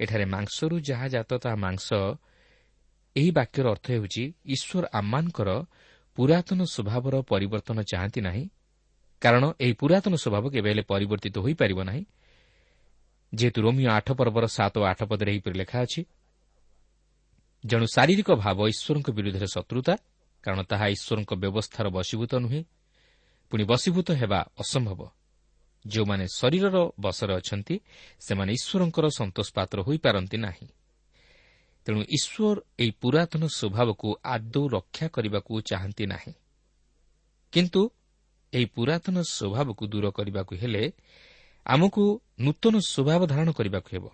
ଏଠାରେ 0.00 0.26
ମାଂସରୁ 0.34 0.76
ଯାହା 0.88 1.06
ଜାତ 1.14 1.30
ତାହା 1.42 1.56
ମାଂସ 1.64 1.88
ଏହି 3.16 3.30
ବାକ୍ୟର 3.38 3.66
ଅର୍ଥ 3.74 3.86
ହେଉଛି 3.94 4.24
ଈଶ୍ୱର 4.54 4.84
ଆମମାନଙ୍କର 4.98 5.50
ପୁରାତନ 6.18 6.60
ସ୍ୱଭାବର 6.74 7.14
ପରିବର୍ତ୍ତନ 7.30 7.78
ଚାହାନ୍ତି 7.90 8.20
ନାହିଁ 8.28 8.44
କାରଣ 9.22 9.44
ଏହି 9.64 9.74
ପୁରାତନ 9.80 10.12
ସ୍ୱଭାବ 10.14 10.44
କେବେ 10.54 10.68
ହେଲେ 10.70 10.82
ପରିବର୍ତ୍ତିତ 10.92 11.36
ହୋଇପାରିବ 11.44 11.80
ନାହିଁ। 11.90 12.04
ଯେହେତୁ 13.32 13.58
ରୋମିଓ 13.66 13.90
ଆଠ 13.98 14.08
ପର୍ବର 14.18 14.44
ସାତ 14.56 14.74
ଓ 14.78 14.84
ଆଠ 14.92 15.00
ପଦରେ 15.10 15.30
ଏହିପରି 15.34 15.56
ଲେଖା 15.62 15.78
ଅଛି 15.86 16.00
ଜଣୁ 17.64 17.86
ଶାରୀରିକ 17.94 18.28
ଭାବ 18.44 18.58
ଈଶ୍ୱରଙ୍କ 18.72 19.08
ବିରୁଦ୍ଧରେ 19.16 19.48
ଶତ୍ରୁତା 19.54 19.94
କାରଣ 20.44 20.60
ତାହା 20.62 20.86
ଈଶ୍ୱରଙ୍କ 20.86 21.32
ବ୍ୟବସ୍ଥାର 21.34 21.86
ବଶୀଭୂତ 21.88 22.32
ନୁହେଁ। 22.34 22.62
ପୁଣି 23.50 23.64
ବଶୀଭୂତ 23.64 24.08
ହେବା 24.10 24.40
ଅସମ୍ଭବ। 24.60 25.00
ଯେଉଁମାନେ 25.86 26.24
ଶରୀରର 26.34 26.76
ବସରେ 27.00 27.34
ଅଛନ୍ତି 27.34 27.76
ସେମାନେ 28.20 28.52
ଈଶ୍ୱରଙ୍କର 28.52 29.06
ସନ୍ତୋଷ 29.08 29.48
ପାତ୍ର 29.54 29.78
ହୋଇପାରନ୍ତି 29.82 30.36
ନାହିଁ। 30.36 30.68
ତେଣୁ 31.86 32.00
ଈଶ୍ୱର 32.16 32.56
ଏହି 32.78 32.90
ପୁରାତନ 33.00 33.42
ସ୍ୱଭାବକୁ 33.46 34.08
ଆଦୌ 34.24 34.68
ରକ୍ଷା 34.68 35.06
କରିବାକୁ 35.08 35.52
ଚାହାନ୍ତି 35.60 36.04
ନାହିଁ। 36.06 36.32
କିନ୍ତୁ 37.52 37.82
ଏହି 38.52 38.66
ପୁରାତନ 38.66 39.16
ସ୍ୱଭାବକୁ 39.22 39.82
ଦୂର 39.86 40.06
କରିବାକୁ 40.10 40.54
ହେଲେ 40.56 40.92
ଆମକୁ 41.66 42.02
ନୂତନ 42.40 42.74
ସ୍ୱଭାବ 42.78 43.20
ଧାରଣ 43.26 43.48
କରିବାକୁ 43.50 43.88
ହେବ। 43.92 44.04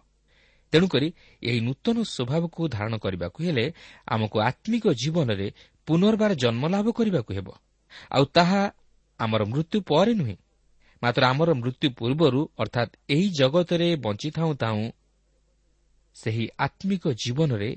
ତେଣୁକରି 0.73 1.09
ଏହି 1.43 1.61
ନୂତନ 1.61 1.97
ସ୍ୱଭାବକୁ 2.03 2.61
ଧାରଣ 2.69 2.95
କରିବାକୁ 2.97 3.39
ହେଲେ 3.45 3.65
ଆମକୁ 4.07 4.37
ଆତ୍ମିକ 4.41 4.85
ଜୀବନରେ 4.93 5.53
ପୁନର୍ବାର 5.87 6.33
ଜନ୍ମଲାଭ 6.35 6.87
କରିବାକୁ 6.93 7.31
ହେବ। 7.35 7.49
ଆଉ 8.11 8.25
ତାହା 8.37 8.63
ଆମର 9.21 9.43
ମୃତ୍ୟୁ 9.45 9.79
ପରେ 9.83 10.13
ନୁହେଁ। 10.15 10.37
ମାତ୍ର 11.03 11.23
ଆମର 11.27 11.51
ମୃତ୍ୟୁ 11.55 11.87
ପୂର୍ବରୁ 11.99 12.41
ଅର୍ଥାତ୍ 12.59 12.93
ଏହି 13.09 13.27
ଜଗତରେ 13.31 13.89
ବଞ୍ଚିଥାଉଁ 13.97 14.53
ତାହୁଁ 14.63 14.87
ସେହି 16.17 16.45
ଆତ୍ମିକ 16.59 17.05
ଜୀବନରେ 17.23 17.71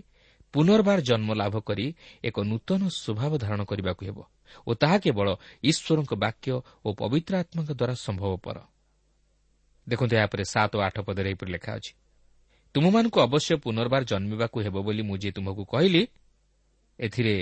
ପୁନର୍ବାର 0.53 0.99
ଜନ୍ମ 1.01 1.29
ଲାଭ 1.33 1.55
କରି 1.59 1.85
ଏକ 2.23 2.37
ନୂତନ 2.41 2.81
ସ୍ୱଭାବ 2.93 3.31
ଧାରଣ 3.37 3.61
କରିବାକୁ 3.63 4.01
ହେବ 4.05 4.19
ଓ 4.67 4.71
ତାହା 4.73 4.97
କେବଳ 4.97 5.27
ଈଶ୍ୱରଙ୍କ 5.63 6.11
ବାକ୍ୟ 6.15 6.49
ଓ 6.85 6.89
ପବିତ୍ର 6.93 7.33
ଆତ୍ମାଙ୍କ 7.41 7.71
ଦ୍ୱାରା 7.79 7.95
ସମ୍ଭବପର। 8.05 8.57
ଦେଖନ୍ତୁ 9.87 10.13
ଏହାପରେ 10.15 10.43
ସାତ 10.43 10.71
ଓ 10.77 10.79
ଆଠ 10.79 10.95
ପଦରେ 11.07 11.27
ଏହିପରି 11.29 11.51
ଲେଖା 11.51 11.71
ଅଛି। 11.73 11.91
ତୁମମାନଙ୍କୁ 12.75 13.17
ଅବଶ୍ୟ 13.19 13.51
ପୁନର୍ବାର 13.63 14.01
ଜନ୍ମିବାକୁ 14.03 14.57
ହେବ 14.65 14.75
ବୋଲି 14.85 15.01
ମୁଁ 15.01 15.17
ଯେ 15.17 15.29
ତୁମକୁ 15.31 15.63
କହିଲି 15.65 16.03
ଏଥିରେ 16.99 17.35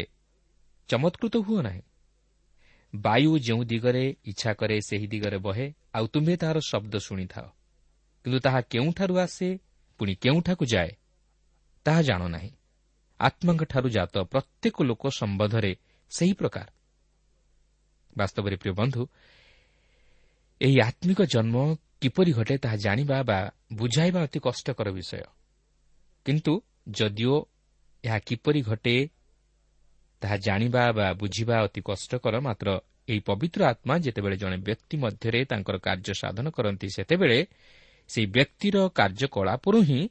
ଚମତ୍କୃତ 0.89 1.35
ହୁଅ 1.37 1.59
ନାହିଁ 1.61 1.81
ବାୟୁ 2.93 3.31
ଯେଉଁ 3.39 3.63
ଦିଗରେ 3.63 4.05
ଇଚ୍ଛା 4.25 4.51
କରେ 4.53 4.77
ସେହି 4.81 5.07
ଦିଗରେ 5.07 5.37
ବହେ 5.37 5.67
ଆଉ 5.93 6.05
ତୁମ୍ଭେ 6.07 6.35
ତାହାର 6.37 6.57
ଶବ୍ଦ 6.59 6.93
ଶୁଣିଥାଅ। 6.97 7.47
କିନ୍ତୁ 8.25 8.39
ତାହା 8.39 8.59
କେଉଁଠାରୁ 8.61 9.13
ଆସେ 9.17 9.47
ପୁଣି 9.99 10.13
କେଉଁଠାକୁ 10.15 10.63
ଯାଏ 10.65 10.91
ତାହା 11.85 12.01
ଜାଣ 12.01 12.21
ନାହିଁ 12.27 12.51
ଆତ୍ମାଙ୍କଠାରୁ 13.19 13.87
ଜାତ 13.89 14.15
ପ୍ରତ୍ୟେକ 14.23 14.75
ଲୋକ 14.83 15.03
ସମ୍ବନ୍ଧରେ 15.09 15.71
ସେହି 16.11 16.33
ପ୍ରକାର। 16.33 16.67
ବାସ୍ତବରେ 18.17 18.55
ପ୍ରିୟ 18.55 18.73
ବନ୍ଧୁ 18.73 19.01
ଏହି 20.61 20.77
ଆତ୍ମିକ 20.81 21.19
ଜନ୍ମ 21.23 21.55
କିପରି 22.01 22.31
ଘଟେ 22.31 22.55
ତାହା 22.57 22.75
ଜାଣିବା 22.75 23.17
ବା 23.23 23.39
ବୁଝାଇବା 23.73 24.19
ଅତି 24.23 24.39
କଷ୍ଟକର 24.39 24.87
ବିଷୟ। 24.91 25.23
କିନ୍ତୁ 26.25 26.53
ଯଦିଓ 26.87 27.35
ଏହା 28.03 28.17
କିପରି 28.19 28.61
ଘଟେ 28.61 28.95
ତାହା 30.21 30.37
ଜାଣିବା 30.37 30.83
ବା 30.91 31.07
ବୁଝିବା 31.13 31.55
ଅତି 31.65 31.81
କଷ୍ଟକର। 31.81 32.35
ମାତ୍ର 32.41 32.67
ଏହି 33.09 33.19
ପବିତ୍ର 33.19 33.61
ଆତ୍ମା 33.65 33.93
ଯେତେବେଳେ 33.97 34.35
ଜଣେ 34.37 34.57
ବ୍ୟକ୍ତି 34.67 34.95
ମଧ୍ୟରେ 34.97 35.39
ତାଙ୍କର 35.45 35.75
କାର୍ଯ୍ୟ 35.77 36.13
ସାଧନ 36.21 36.45
କରନ୍ତି 36.49 36.87
ସେତେବେଳେ 36.89 37.39
ସେହି 38.09 38.27
ବ୍ୟକ୍ତିର 38.35 38.75
କାର୍ଯ୍ୟକଳାପରୁ 38.97 39.79
ହିଁ 39.81 40.01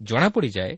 ଜଣାପଡ଼ିଯାଏ 0.00 0.74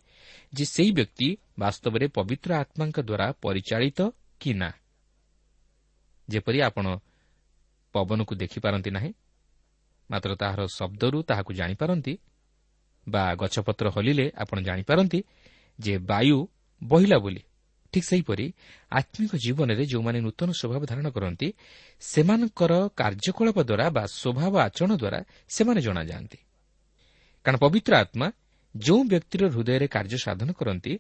ଯେ 0.55 0.65
ସେହି 0.65 0.91
ବ୍ୟକ୍ତି 0.93 1.29
ବାସ୍ତବରେ 1.59 2.07
ପବିତ୍ର 2.09 2.51
ଆତ୍ମାଙ୍କ 2.55 2.99
ଦ୍ୱାରା 3.01 3.27
ପରିଚାଳିତ 3.45 4.01
କି 4.41 4.51
ନା। 4.55 4.71
ଯେପରି 6.29 6.59
ଆପଣ 6.63 6.87
ପବନକୁ 7.95 8.33
ଦେଖିପାରନ୍ତି 8.35 8.91
ନାହିଁ 8.91 9.13
ମାତ୍ର 10.11 10.31
ତାହାର 10.35 10.61
ଶବ୍ଦରୁ 10.67 11.19
ତାହାକୁ 11.23 11.51
ଜାଣିପାରନ୍ତି 11.53 12.15
ବା 13.07 13.25
ଗଛପତ୍ର 13.35 13.87
ହଲିଲେ 13.97 14.27
ଆପଣ 14.37 14.59
ଜାଣିପାରନ୍ତି 14.61 15.19
ଯେ 15.79 15.95
ବାୟୁ 16.11 16.39
ବହିଲା 16.83 17.19
ବୋଲି। 17.19 17.43
ଠିକ୍ 17.99 18.09
ସେହିପରି 18.09 18.47
ଆତ୍ମିକ 18.93 19.33
ଜୀବନରେ 19.37 19.85
ଯେଉଁମାନେ 19.87 20.19
ନୂତନ 20.21 20.49
ସ୍ୱଭାବ 20.53 20.83
ଧାରଣ 20.87 21.07
କରନ୍ତି 21.11 21.49
ସେମାନଙ୍କର 22.01 22.73
କାର୍ଯ୍ୟକଳାପ 22.97 23.59
ଦ୍ୱାରା 23.63 23.87
ବା 23.91 24.05
ସ୍ୱଭାବ 24.07 24.53
ଆଚରଣ 24.59 24.93
ଦ୍ୱାରା 24.97 25.21
ସେମାନେ 25.49 25.81
ଜଣାଯାଆନ୍ତି। 25.81 26.39
କାରଣ 27.45 27.57
ପବିତ୍ର 27.59 27.93
ଆତ୍ମା 27.95 28.27
ଯେଉଁ 28.77 29.03
ବ୍ୟକ୍ତିର 29.05 29.43
ହୃଦୟରେ 29.49 29.87
କାର୍ଯ୍ୟ 29.87 30.19
ସାଧନ 30.19 30.49
କରନ୍ତି 30.53 30.93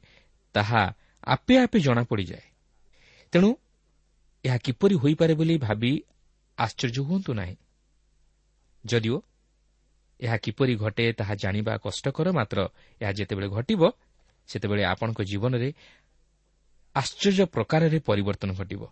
ତାହା 0.54 0.82
ଆପେ 1.24 1.54
ଆପେ 1.58 1.78
ଜଣାପଡ଼ିଯାଏ। 1.80 2.46
ତେଣୁ 3.32 3.50
ଏହା 4.44 4.58
କିପରି 4.58 4.94
ହୋଇପାରେ 4.94 5.34
ବୋଲି 5.34 5.54
ଭାବି 5.58 5.92
ଆଶ୍ଚର୍ଯ୍ୟ 6.58 7.02
ହୁଅନ୍ତୁ 7.02 7.32
ନାହିଁ। 7.34 7.56
ଯଦିଓ 8.86 9.22
ଏହା 10.20 10.36
କିପରି 10.36 10.74
ଘଟେ 10.76 11.12
ତାହା 11.12 11.34
ଜାଣିବା 11.34 11.72
କଷ୍ଟକର 11.78 12.26
ମାତ୍ର 12.32 12.58
ଏହା 13.00 13.12
ଯେତେବେଳେ 13.12 13.48
ଘଟିବ 13.48 13.82
ସେତେବେଳେ 14.48 14.84
ଆପଣଙ୍କ 14.84 15.20
ଜୀବନରେ 15.22 15.72
ଆଶ୍ଚର୍ଯ୍ୟ 16.98 17.44
ପ୍ରକାରରେ 17.46 17.98
ପରିବର୍ତ୍ତନ 17.98 18.50
ଘଟିବ। 18.52 18.82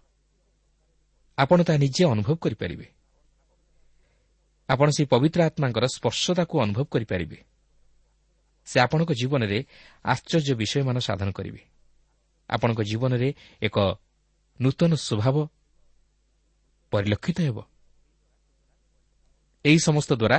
ଆପଣ 1.38 1.58
ତାହା 1.62 1.78
ନିଜେ 1.78 2.02
ଅନୁଭବ 2.04 2.34
କରିପାରିବେ। 2.34 2.86
ଆପଣ 4.68 4.88
ସେହି 4.90 5.06
ପବିତ୍ର 5.06 5.40
ଆତ୍ମାଙ୍କର 5.48 5.84
ସ୍ପର୍ଶତାକୁ 5.86 6.54
ଅନୁଭବ 6.60 6.84
କରିପାରିବେ। 6.84 7.38
ସେ 8.66 8.76
ଆପଣଙ୍କ 8.80 9.10
ଜୀବନରେ 9.12 9.58
ଆଶ୍ଚର୍ଯ୍ୟ 10.04 10.54
ବିଷୟମାନ 10.54 10.96
ସାଧନ 10.98 11.28
କରିବେ। 11.30 11.62
ଆପଣଙ୍କ 12.50 12.80
ଜୀବନରେ 12.82 13.28
ଏକ 13.62 13.76
ନୂତନ 14.60 14.92
ସ୍ୱଭାବ 14.94 15.36
ପରିଲକ୍ଷିତ 16.90 17.38
ହେବ। 17.40 17.58
ଏହି 19.64 19.78
ସମସ୍ତ 19.78 20.10
ଦ୍ୱାରା 20.12 20.38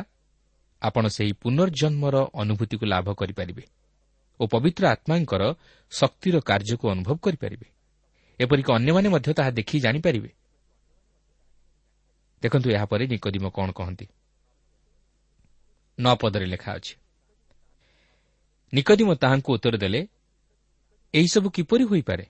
ଆପଣ 0.82 1.04
ସେହି 1.08 1.34
ପୁନର୍ଜନ୍ମର 1.34 2.16
ଅନୁଭୂତିକୁ 2.34 2.86
ଲାଭ 2.86 3.08
କରିପାରିବେ। 3.14 3.64
ଓ 4.40 4.48
ପବିତ୍ର 4.48 4.84
ଆତ୍ମାଙ୍କର 4.88 5.44
ଶକ୍ତିର 5.92 6.36
କାର୍ଯ୍ୟକୁ 6.40 6.86
ଅନୁଭବ 6.90 7.18
କରିପାରିବେ। 7.18 7.68
ଏପରିକି 8.40 8.72
ଅନ୍ୟମାନେ 8.74 9.10
ମଧ୍ୟ 9.10 9.34
ତାହା 9.34 9.52
ଦେଖି 9.52 9.80
ଜାଣିପାରିବେ। 9.80 10.30
ଦେଖନ୍ତୁ 12.42 12.68
ଏହାପରେ 12.70 13.04
ନିକୋଦିମ 13.08 13.46
କ'ଣ 13.50 13.72
କହନ୍ତି। 13.72 14.06
ନ 16.00 16.16
ପଦରେ 16.16 16.46
ଲେଖା 16.46 16.72
ଅଛି। 16.74 16.94
ନିକୋଦିମ 18.74 19.10
ତାହାଙ୍କୁ 19.14 19.50
ଉତ୍ତର 19.54 19.76
ଦେଲେ 19.78 20.08
ଏହିସବୁ 21.14 21.48
କିପରି 21.50 21.84
ହୋଇପାରେ? 21.84 22.26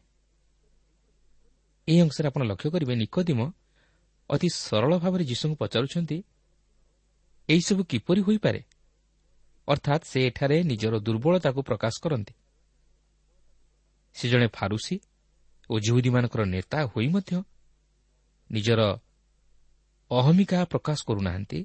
ଏହି 1.87 1.99
ଅଂଶରେ 2.01 2.27
ଆପଣ 2.27 2.41
ଲକ୍ଷ୍ୟ 2.43 2.69
କରିବେ 2.71 2.95
ନିକୋଦିମ 2.95 3.51
ଅତି 4.29 4.47
ସରଳ 4.53 4.91
ଭାବରେ 4.97 5.23
ଯୀଶୁଙ୍କୁ 5.23 5.55
ପଚାରୁଛନ୍ତି 5.55 6.17
ଏହିସବୁ 7.49 7.83
କିପରି 7.83 8.21
ହୋଇପାରେ? 8.21 8.59
ଅର୍ଥାତ୍ 9.67 10.03
ସେ 10.05 10.19
ଏଠାରେ 10.27 10.57
ନିଜର 10.63 10.93
ଦୁର୍ବଳତାକୁ 10.99 11.59
ପ୍ରକାଶ 11.61 11.93
କରନ୍ତି 12.03 12.33
ସେ 14.15 14.25
ଜଣେ 14.29 14.47
ଫାରୁସି 14.47 14.95
ଓ 15.69 15.73
ଜୁହୁଦୀମାନଙ୍କର 15.79 16.41
ନେତା 16.45 16.79
ହୋଇ 16.85 17.07
ମଧ୍ୟ 17.07 17.43
ନିଜର 18.49 18.81
ଅହମିକା 20.11 20.59
ପ୍ରକାଶ 20.65 20.99
କରୁନାହାନ୍ତି 21.07 21.59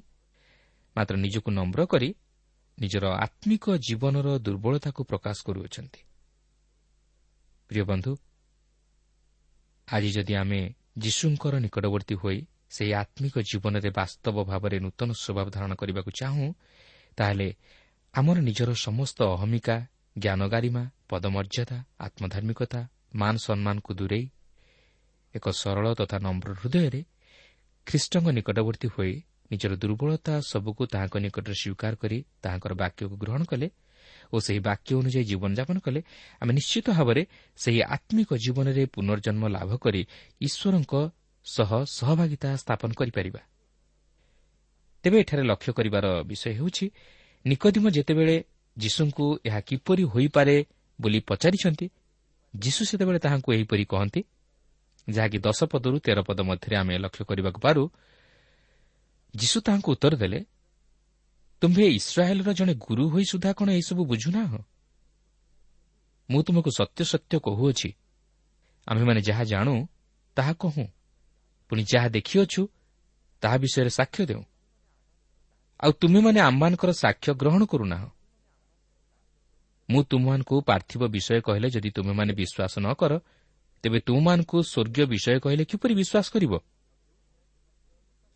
ମାତ୍ର 0.95 1.15
ନିଜକୁ 1.15 1.49
ନମ୍ର 1.51 1.81
କରି 1.85 2.09
ନିଜର 2.77 3.05
ଆତ୍ମିକ 3.25 3.65
ଜୀବନର 3.87 4.27
ଦୁର୍ବଳତାକୁ 4.39 5.01
ପ୍ରକାଶ 5.03 5.37
କରୁଅଛନ୍ତି। 5.45 6.01
ପ୍ରିୟ 7.69 7.83
ବନ୍ଧୁ 7.83 8.11
ଆଜି 9.87 10.09
ଯଦି 10.11 10.33
ଆମେ 10.35 10.61
ଯୀଶୁଙ୍କର 10.97 11.53
ନିକଟବର୍ତ୍ତୀ 11.59 12.15
ହୋଇ 12.15 12.39
ସେହି 12.69 12.91
ଆତ୍ମିକ 12.93 13.35
ଜୀବନରେ 13.49 13.89
ବାସ୍ତବ 13.89 14.35
ଭାବରେ 14.43 14.77
ନୂତନ 14.79 15.09
ସ୍ୱଭାବ 15.13 15.47
ଧାରଣ 15.55 15.71
କରିବାକୁ 15.79 16.11
ଚାହୁଁ 16.19 16.47
ତାହେଲେ 17.17 17.47
ଆମର 18.13 18.37
ନିଜର 18.39 18.71
ସମସ୍ତ 18.77 19.19
ଅହମିକା 19.35 19.75
ଜ୍ଞାନଗାରିମା 20.15 20.83
ପଦମର୍ଯ୍ୟାଦା 21.09 21.77
ଆତ୍ମଧାର୍ମିକତା 22.05 22.81
ମାନ 23.15 23.33
ସମ୍ମାନକୁ 23.45 23.91
ଦୂରେଇ 23.99 24.25
ଏକ 25.35 25.45
ସରଳ 25.61 25.85
ତଥା 25.99 26.17
ନମ୍ର 26.25 26.49
ହୃଦୟରେ 26.61 27.01
ଖ୍ରୀଷ୍ଟଙ୍କ 27.87 28.27
ନିକଟବର୍ତ୍ତୀ 28.37 28.87
ହୋଇ 28.95 29.13
ନିଜର 29.51 29.71
ଦୁର୍ବଳତା 29.75 30.33
ସବୁକୁ 30.51 30.83
ତାହାଙ୍କ 30.93 31.15
ନିକଟରେ 31.25 31.55
ସ୍ୱୀକାର 31.61 31.93
କରି 32.01 32.17
ତାହାଙ୍କର 32.43 32.73
ବାକ୍ୟକୁ 32.81 33.15
ଗ୍ରହଣ 33.23 33.41
କଲେ 33.51 33.67
ଓ 34.33 34.35
ସେହି 34.45 34.61
ବାକ୍ୟ 34.69 34.89
ଅନୁଯାୟୀ 35.01 35.23
ଜୀବନଯାପନ 35.31 35.77
କଲେ 35.85 35.99
ଆମେ 36.41 36.51
ନିଶ୍ଚିତ 36.53 36.87
ଭାବରେ 36.97 37.21
ସେହି 37.57 37.81
ଆତ୍ମିକ 37.95 38.29
ଜୀବନରେ 38.45 38.83
ପୁନର୍ଜନ୍ମ 38.95 39.43
ଲାଭ 39.55 39.71
କରି 39.83 40.01
ଈଶ୍ୱରଙ୍କ 40.47 40.93
ସହ 41.45 41.71
ସହଭାଗିତା 41.97 42.49
ସ୍ଥାପନ 42.55 42.89
କରିପାରିବା। 42.99 43.41
ତେବେ 45.03 45.17
ଏଠାରେ 45.23 45.43
ଲକ୍ଷ୍ୟ 45.51 45.71
କରିବାର 45.77 46.05
ବିଷୟ 46.29 46.45
ହେଉଛି 46.59 46.85
ନିକଦିମ 47.45 47.89
ଯେତେବେଳେ 47.89 48.43
ଯୀଶୁଙ୍କୁ 48.77 49.25
ଏହା 49.45 49.59
କିପରି 49.59 50.03
ହୋଇପାରେ 50.03 50.65
ବୋଲି 51.01 51.19
ପଚାରିଛନ୍ତି 51.19 51.89
ଯୀଶୁ 52.55 52.85
ସେତେବେଳେ 52.85 53.19
ତାହାଙ୍କୁ 53.19 53.53
ଏହିପରି 53.53 53.85
କହନ୍ତି 53.85 54.23
ଯାହାକି 55.09 55.37
ଦଶ 55.37 55.63
ପଦରୁ 55.63 55.99
ତେର 55.99 56.21
ପଦ 56.21 56.39
ମଧ୍ୟରେ 56.41 56.75
ଆମେ 56.75 56.97
ଲକ୍ଷ୍ୟ 56.97 57.23
କରିବାକୁ 57.25 57.59
ପାରୁ 57.59 57.83
ଯୀଶୁ 59.35 59.57
ତାହାଙ୍କୁ 59.61 59.91
ଉତ୍ତର 59.91 60.15
ଦେଲେ 60.15 60.45
ତୁମ୍ଭେ 61.61 61.85
ଇସ୍ରାଏଲ୍ର 61.87 62.53
ଜଣେ 62.53 62.73
ଗୁରୁ 62.75 63.09
ହୋଇ 63.09 63.25
ସୁଦ୍ଧା 63.31 63.53
କ'ଣ 63.53 63.69
ଏହିସବୁ 63.69 64.05
ବୁଝୁନାହ? 64.05 64.51
ମୁଁ 66.29 66.43
ତୁମକୁ 66.43 66.69
ସତ୍ୟ 66.77 67.03
ସତ୍ୟ 67.03 67.39
କହୁଅଛି। 67.39 67.89
ଆମ୍ଭେମାନେ 68.87 69.21
ଯାହା 69.21 69.43
ଜାଣୁ 69.43 69.87
ତାହା 70.35 70.53
କହୁଁ। 70.53 70.87
ପୁଣି 71.69 71.83
ଯାହା 71.93 72.07
ଦେଖିଅଛୁ 72.09 72.67
ତାହା 73.41 73.57
ବିଷୟରେ 73.57 73.89
ସାକ୍ଷ୍ୟ 73.89 74.25
ଦେଉ। 74.25 74.43
ଆଉ 75.79 75.91
ତୁମେମାନେ 76.01 76.39
ଆମମାନଙ୍କର 76.39 76.91
ସାକ୍ଷ୍ୟ 76.93 77.31
ଗ୍ରହଣ 77.41 77.61
କରୁନାହ। 77.65 78.03
ମୁଁ 79.89 80.01
ତୁମମାନଙ୍କୁ 80.09 80.55
ପାର୍ଥିବ 80.69 81.01
ବିଷୟ 81.15 81.39
କହିଲେ 81.47 81.67
ଯଦି 81.75 81.89
ତୁମେମାନେ 81.97 82.31
ବିଶ୍ୱାସ 82.39 82.73
ନ 82.79 82.87
କର 82.99 83.13
ତେବେ 83.83 83.99
ତୁମମାନଙ୍କୁ 84.07 84.57
ସ୍ୱର୍ଗୀୟ 84.63 85.05
ବିଷୟ 85.13 85.37
କହିଲେ 85.43 85.63
କିପରି 85.71 85.93
ବିଶ୍ୱାସ 86.01 86.27
କରିବ? 86.33 86.53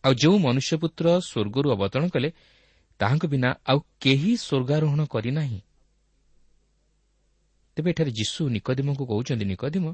ଆଉ 0.04 0.14
ଯେଉଁ 0.22 0.38
ମନୁଷ୍ୟପୁତ୍ର 0.46 1.06
ସ୍ୱର୍ଗରୁ 1.30 1.68
ଅବତରଣ 1.76 2.06
କଲେ 2.16 2.30
ତାହାଙ୍କ 3.00 3.24
ବିନା 3.34 3.50
ଆଉ 3.72 3.80
କେହି 4.04 4.32
ସ୍ୱର୍ଗାରୋହଣ 4.38 5.02
କରିନାହିଁ 5.14 5.60
ତେବେ 7.78 7.90
ଏଠାରେ 7.94 8.12
ଯୀଶୁ 8.20 8.42
ନିକଦିମଙ୍କୁ 8.56 9.04
କହୁଛନ୍ତି 9.12 9.46
ନିକଦିମ 9.52 9.86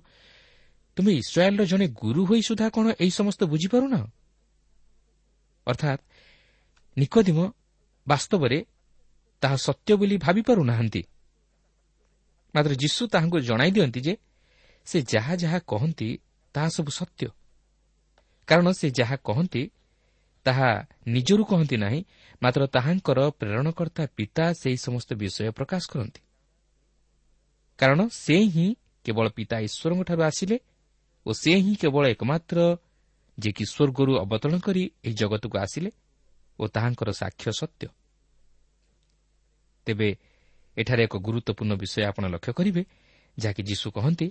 ତୁମେ 0.97 1.11
ଇସ୍ରାଏଲ୍ର 1.21 1.63
ଜଣେ 1.71 1.85
ଗୁରୁ 2.01 2.21
ହୋଇ 2.29 2.41
ସୁଦ୍ଧା 2.47 2.67
କ'ଣ 2.75 2.85
ଏହି 3.03 3.11
ସମସ୍ତ 3.19 3.41
ବୁଝିପାରୁନା 3.51 3.99
ଅର୍ଥାତ୍ 5.67 6.01
ନିକଦିମ 6.97 7.39
ବାସ୍ତବରେ 8.07 8.65
ତାହା 9.41 9.55
ସତ୍ୟ 9.55 9.95
ବୋଲି 9.95 10.17
ଭାବିପାରୁନାହାନ୍ତି। 10.17 11.01
ମାତ୍ର 12.55 12.73
ଯୀଶୁ 12.73 13.07
ତାହାଙ୍କୁ 13.07 13.39
ଜଣାଇ 13.39 13.71
ଦିଅନ୍ତି 13.71 14.01
ଯେ 14.01 14.13
ସେ 14.85 14.97
ଯାହା 15.13 15.35
ଯାହା 15.35 15.59
କହନ୍ତି 15.67 16.09
ତାହା 16.53 16.69
ସବୁ 16.69 16.91
ସତ୍ୟ। 16.91 17.27
କାରଣ 18.47 18.67
ସେ 18.71 18.87
ଯାହା 18.89 19.15
କହନ୍ତି 19.15 19.63
ତାହା 20.45 20.69
ନିଜରୁ 21.07 21.43
କହନ୍ତି 21.45 21.77
ନାହିଁ 21.77 22.01
ମାତ୍ର 22.41 22.67
ତାହାଙ୍କର 22.67 23.19
ପ୍ରେରଣକର୍ତ୍ତା 23.29 24.03
ପିତା 24.15 24.45
ସେହି 24.53 24.77
ସମସ୍ତ 24.77 25.09
ବିଷୟ 25.13 25.51
ପ୍ରକାଶ 25.51 25.83
କରନ୍ତି। 25.89 26.21
କାରଣ 27.79 27.99
ସେ 28.07 28.35
ହିଁ 28.53 28.67
କେବଳ 29.05 29.25
ପିତା 29.29 29.57
ଈଶ୍ୱରଙ୍କଠାରୁ 29.59 30.21
ଆସିଲେ 30.21 30.57
ଓ 31.25 31.31
ସେ 31.33 31.51
ହିଁ 31.55 31.73
କେବଳ 31.75 32.03
ଏକମାତ୍ର 32.07 32.59
ଯିଏକି 33.37 33.65
ସ୍ୱର୍ଗରୁ 33.65 34.13
ଅବତରଣ 34.19 34.59
କରି 34.59 34.83
ଏହି 35.03 35.13
ଜଗତକୁ 35.13 35.57
ଆସିଲେ। 35.57 35.91
ଓ 36.63 36.65
ତାହାଙ୍କର 36.67 37.09
ସାକ୍ଷ୍ୟ 37.21 37.51
ସତ୍ୟ। 37.59 37.87
ତେବେ 39.87 40.09
ଏଠାରେ 40.77 41.01
ଏକ 41.03 41.15
ଗୁରୁତ୍ୱପୂର୍ଣ୍ଣ 41.27 41.73
ବିଷୟ 41.81 41.99
ଆପଣ 42.09 42.23
ଲକ୍ଷ୍ୟ 42.33 42.51
କରିବେ 42.53 42.81
ଯାହାକି 43.37 43.61
ଯୀଶୁ 43.69 43.87
କହନ୍ତି 43.91 44.27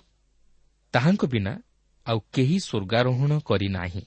ତାହାଙ୍କ 0.95 1.23
ବିନା 1.27 1.53
ଆଉ 2.07 2.19
କେହି 2.35 2.57
ସ୍ୱର୍ଗାରୋହଣ 2.61 3.33
କରିନାହିଁ 3.49 4.05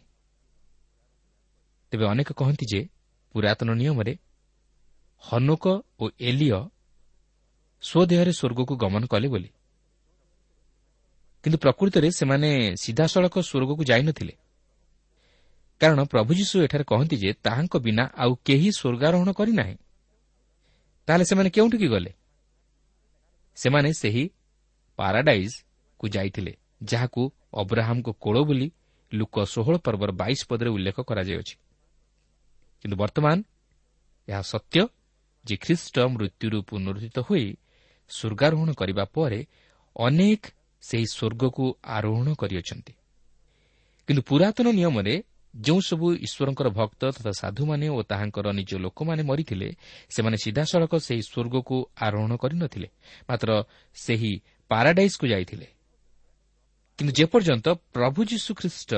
ତେବେ 1.92 2.06
ଅନେକ 2.06 2.30
କହନ୍ତି 2.34 2.66
ଯେ 2.72 2.82
ପୁରାତନ 3.36 3.70
ନିୟମରେ 3.82 4.14
ହନୁକ 5.24 5.66
ଓ 6.00 6.04
ଏଲିୟ 6.20 6.50
ସ୍ୱଦେହରେ 7.84 8.32
ସ୍ୱର୍ଗକୁ 8.32 8.74
ଗମନ 8.76 9.04
କଲେ 9.06 9.28
ବୋଲି। 9.28 9.50
କିନ୍ତୁ 11.44 11.58
ପ୍ରକୃତରେ 11.58 12.08
ସେମାନେ 12.12 12.50
ସିଧାସଳଖ 12.82 13.36
ସ୍ୱର୍ଗକୁ 13.40 13.82
ଯାଇନଥିଲେ। 13.84 14.34
କାରଣ 15.82 16.00
ପ୍ରଭୁ 16.04 16.32
ଯୀଶୁ 16.34 16.56
ଏଠାରେ 16.66 16.84
କହନ୍ତି 16.84 17.16
ଯେ 17.18 17.30
ତାହାଙ୍କ 17.46 17.74
ବିନା 17.78 18.04
ଆଉ 18.22 18.32
କେହି 18.48 18.70
ସ୍ୱର୍ଗାରୋହଣ 18.80 19.30
କରିନାହିଁ। 19.32 19.76
ତାହେଲେ 21.08 21.26
ସେମାନେ 21.26 21.50
କେଉଁଠିକି 21.50 21.88
ଗଲେ? 21.88 22.12
ସେମାନେ 23.58 23.90
ସେହି 23.94 24.24
ପାରାଡାଇଜ୍କୁ 25.00 26.06
ଯାଇଥିଲେ 26.10 26.54
ଯାହାକୁ 26.84 27.22
ଅବ୍ରାହମ୍ଙ୍କ 27.54 28.10
କୋଳ 28.24 28.38
ବୋଲି 28.44 28.68
ଲୁକ 29.12 29.36
ଷୋହଳ 29.44 29.76
ପର୍ବର 29.78 30.10
ବାଇଶ 30.12 30.40
ପଦରେ 30.50 30.70
ଉଲ୍ଲେଖ 30.70 30.98
କରାଯାଇଅଛି 31.02 31.56
କିନ୍ତୁ 32.82 32.96
ବର୍ତ୍ତମାନ 32.98 33.38
ଏହା 34.28 34.42
ସତ୍ୟ 34.42 34.78
ଯେ 35.46 35.56
ଖ୍ରୀଷ୍ଟ 35.58 35.96
ମୃତ୍ୟୁରୁ 36.14 36.58
ପୁନରୁଦ୍ଧିତ 36.70 37.18
ହୋଇ 37.20 37.46
ସ୍ୱର୍ଗାରୋହଣ 38.12 38.70
କରିବା 38.74 39.04
ପରେ 39.16 39.40
ଅନେକ 39.96 40.42
ସେହି 40.84 41.08
ସ୍ୱର୍ଗକୁ 41.14 41.66
ଆରୋହଣ 41.88 42.28
କରିଅଛନ୍ତି। 42.34 42.94
କିନ୍ତୁ 44.08 44.22
ପୁରାତନ 44.22 44.68
ନିୟମରେ 44.72 45.16
ଯେଉଁସବୁ 45.56 46.08
ଈଶ୍ୱରଙ୍କର 46.26 46.68
ଭକ୍ତ 46.70 47.02
ତଥା 47.16 47.32
ସାଧୁମାନେ 47.32 47.88
ଓ 47.90 48.00
ତାହାଙ୍କର 48.04 48.48
ନିଜ 48.52 48.72
ଲୋକମାନେ 48.76 49.24
ମରିଥିଲେ 49.24 49.70
ସେମାନେ 50.10 50.38
ସିଧାସଳଖ 50.38 50.94
ସେହି 51.08 51.22
ସ୍ୱର୍ଗକୁ 51.22 51.76
ଆରୋହଣ 52.02 52.32
କରିନଥିଲେ 52.36 52.88
ମାତ୍ର 53.30 53.50
ସେହି 53.96 54.34
ପାରାଡାଇସ୍କୁ 54.72 55.26
ଯାଇଥିଲେ। 55.28 55.68
କିନ୍ତୁ 57.00 57.14
ଯେପର୍ଯ୍ୟନ୍ତ 57.14 57.68
ପ୍ରଭୁ 57.94 58.20
ଯୀଶୁଖ୍ରୀଷ୍ଟ 58.26 58.92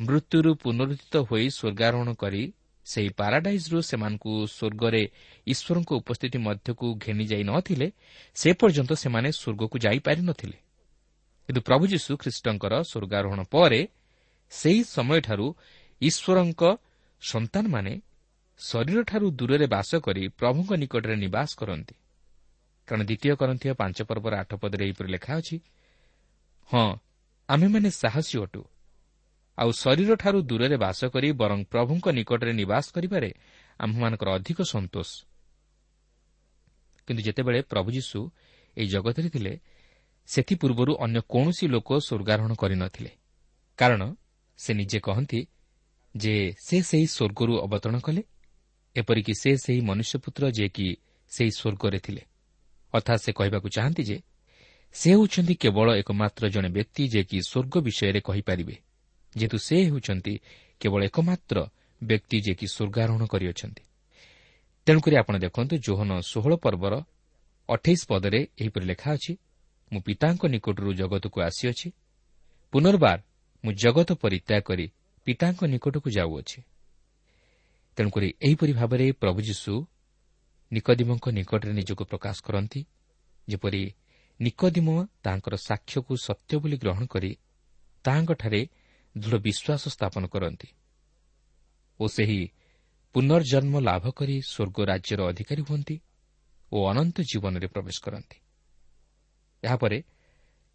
ମୃତ୍ୟୁରୁ 0.00 0.50
ପୁନରୁଦ୍ଧିତ 0.54 1.14
ହୋଇ 1.28 1.46
ସ୍ୱର୍ଗାରୋହଣ 1.50 2.08
କରି 2.14 2.42
ସେହି 2.84 3.08
ପାରାଡାଇଜ୍ରୁ 3.08 3.78
ସେମାନଙ୍କୁ 3.82 4.32
ସ୍ୱର୍ଗରେ 4.46 5.02
ଈଶ୍ୱରଙ୍କ 5.46 5.90
ଉପସ୍ଥିତି 6.00 6.38
ମଧ୍ୟକୁ 6.38 6.86
ଘେନିଯାଇ 7.04 7.44
ଥିଲେ 7.60 7.86
ସେ 8.34 8.48
ପର୍ଯ୍ୟନ୍ତ 8.52 8.92
ସେମାନେ 8.92 9.28
ସ୍ୱର୍ଗକୁ 9.32 9.76
ଯାଇପାରିନଥିଲେ। 9.78 10.58
କିନ୍ତୁ 11.48 11.60
ପ୍ରଭୁ 11.60 11.84
ଯୀଶୁ 11.86 12.10
ଖ୍ରୀଷ୍ଟଙ୍କର 12.16 12.72
ସ୍ୱର୍ଗାରୋହଣ 12.82 13.40
ପରେ 13.50 13.80
ସେହି 14.54 14.82
ସମୟଠାରୁ 14.84 15.46
ଈଶ୍ୱରଙ୍କ 16.00 16.62
ସନ୍ତାନମାନେ 17.22 17.94
ଶରୀରଠାରୁ 18.60 19.26
ଦୂରରେ 19.30 19.66
ବାସ 19.66 19.90
କରି 19.96 20.22
ପ୍ରଭୁଙ୍କ 20.28 20.70
ନିକଟରେ 20.72 21.16
ନିବାସ 21.16 21.50
କରନ୍ତି। 21.60 21.94
କାରଣ 22.88 23.02
ଦ୍ୱିତୀୟ 23.04 23.34
କରନ୍ଥୀୟ 23.40 23.72
ପାଞ୍ଚ 23.74 23.98
ପର୍ବର 24.02 24.32
ଆଠ 24.42 24.50
ପଦରେ 24.54 24.82
ଏହିପରି 24.86 25.08
ଲେଖା 25.08 25.32
ଅଛି 25.40 25.56
ହଁ 26.70 26.86
ଆମେମାନେ 27.48 27.90
ସାହସୀ 27.90 28.36
ଅଟୁ। 28.44 28.62
ଆଉ 29.58 29.70
ଶରୀରଠାରୁ 29.72 30.38
ଦୂରରେ 30.42 30.76
ବାସ 30.76 31.00
କରି 31.04 31.28
ବରଂ 31.32 31.58
ପ୍ରଭୁଙ୍କ 31.64 32.06
ନିକଟରେ 32.08 32.52
ନିବାସ 32.52 32.84
କରିବାରେ 32.94 33.30
ଆମ୍ଭମାନଙ୍କର 33.80 34.28
ଅଧିକ 34.38 34.58
ସନ୍ତୋଷ। 34.72 35.10
କିନ୍ତୁ 37.08 37.22
ଯେତେବେଳେ 37.26 37.60
ପ୍ରଭୁ 37.62 37.88
ଯୀଶୁ 37.90 38.18
ଏହି 38.76 38.88
ଜଗତରେ 38.88 39.28
ଥିଲେ 39.28 39.52
ସେଥିପୂର୍ବରୁ 40.28 40.92
ଅନ୍ୟ 41.04 41.20
କୌଣସି 41.32 41.64
ଲୋକ 41.68 41.88
ସ୍ୱର୍ଗାରୋହଣ 42.06 42.52
କରିନଥିଲେ। 42.54 43.10
କାରଣ 43.78 44.02
ସେ 44.58 44.70
ନିଜେ 44.74 44.98
କହନ୍ତି 45.00 45.40
ଯେ 46.14 46.34
ସେ 46.66 46.76
ସେହି 46.82 47.06
ସ୍ୱର୍ଗରୁ 47.06 47.54
ଅବତରଣ 47.66 47.98
କଲେ 47.98 48.22
ଏପରିକି 48.96 49.32
ସେ 49.42 49.50
ସେହି 49.56 49.80
ମନୁଷ୍ୟପୁତ୍ର 49.80 50.44
ଯିଏକି 50.56 50.86
ସେହି 51.32 51.50
ସ୍ୱର୍ଗରେ 51.58 51.98
ଥିଲେ। 51.98 52.22
ଅର୍ଥାତ୍ 52.94 53.22
ସେ 53.24 53.30
କହିବାକୁ 53.32 53.68
ଚାହାନ୍ତି 53.76 54.02
ଯେ 54.10 54.18
ସେ 54.94 55.08
ହେଉଛନ୍ତି 55.10 55.54
କେବଳ 55.54 55.88
ଏକମାତ୍ର 56.00 56.44
ଜଣେ 56.54 56.68
ବ୍ୟକ୍ତି 56.76 57.02
ଯିଏକି 57.12 57.38
ସ୍ୱର୍ଗ 57.50 57.74
ବିଷୟରେ 57.86 58.20
କହିପାରିବେ 58.20 58.76
ଯେହେତୁ 59.36 59.58
ସେ 59.58 59.76
ହେଉଛନ୍ତି 59.88 60.34
କେବଳ 60.80 61.00
ଏକମାତ୍ର 61.08 61.56
ବ୍ୟକ୍ତି 62.02 62.36
ଯିଏକି 62.44 62.66
ସ୍ୱର୍ଗାରୋହଣ 62.74 63.22
କରିଅଛନ୍ତି। 63.32 63.82
ତେଣୁକରି 64.86 65.14
ଆପଣ 65.16 65.34
ଦେଖନ୍ତୁ 65.44 65.74
ଜୋହନ 65.86 66.10
ଷୋହଳ 66.30 66.52
ପର୍ବର 66.64 66.94
ଅଠେଇଶ 67.68 68.00
ପଦରେ 68.10 68.40
ଏହିପରି 68.60 68.84
ଲେଖା 68.86 69.08
ଅଛି 69.16 69.32
ମୁଁ 69.92 70.00
ପିତାଙ୍କ 70.06 70.42
ନିକଟରୁ 70.54 70.90
ଜଗତକୁ 71.00 71.38
ଆସିଅଛି। 71.48 71.88
ପୁନର୍ବାର 72.72 73.18
ମୁଁ 73.64 73.72
ଜଗତ 73.72 74.10
ପରିତ୍ୟାଗ 74.22 74.62
କରି 74.68 74.86
ପିତାଙ୍କ 75.26 75.60
ନିକଟକୁ 75.64 76.08
ଯାଉଅଛି। 76.10 76.58
ତେଣୁକରି 77.96 78.28
ଏହିପରି 78.42 78.72
ଭାବରେ 78.72 79.06
ପ୍ରଭୁ 79.12 79.40
ଯୀଶୁ 79.40 79.72
ନିକଦିମଙ୍କ 80.72 81.26
ନିକଟରେ 81.38 81.72
ନିଜକୁ 81.72 82.04
ପ୍ରକାଶ 82.04 82.36
କରନ୍ତି 82.46 82.80
ଯେପରି 83.48 83.82
ନିକଦିମ 84.40 84.88
ତାଙ୍କର 85.24 85.54
ସାକ୍ଷ୍ୟକୁ 85.68 86.12
ସତ୍ୟ 86.26 86.52
ବୋଲି 86.62 86.76
ଗ୍ରହଣ 86.76 87.02
କରି 87.06 87.30
ତାହାଙ୍କଠାରେ 88.04 88.60
ଦୃଢ଼ 89.14 89.36
ବିଶ୍ୱାସ 89.46 89.82
ସ୍ଥାପନ 89.94 90.22
କରନ୍ତି 90.26 90.68
ଓ 92.00 92.04
ସେହି 92.08 92.40
ପୁନର୍ଜନ୍ମ 93.14 93.74
ଲାଭ 93.80 94.04
କରି 94.18 94.36
ସ୍ୱର୍ଗ 94.52 94.78
ରାଜ୍ୟର 94.90 95.20
ଅଧିକାରୀ 95.30 95.62
ହୁଅନ୍ତି 95.68 95.96
ଓ 96.72 96.76
ଅନନ୍ତ 96.90 97.16
ଜୀବନରେ 97.30 97.66
ପ୍ରବେଶ 97.66 97.96
କରନ୍ତି। 98.04 98.36
ଏହାପରେ 99.62 99.98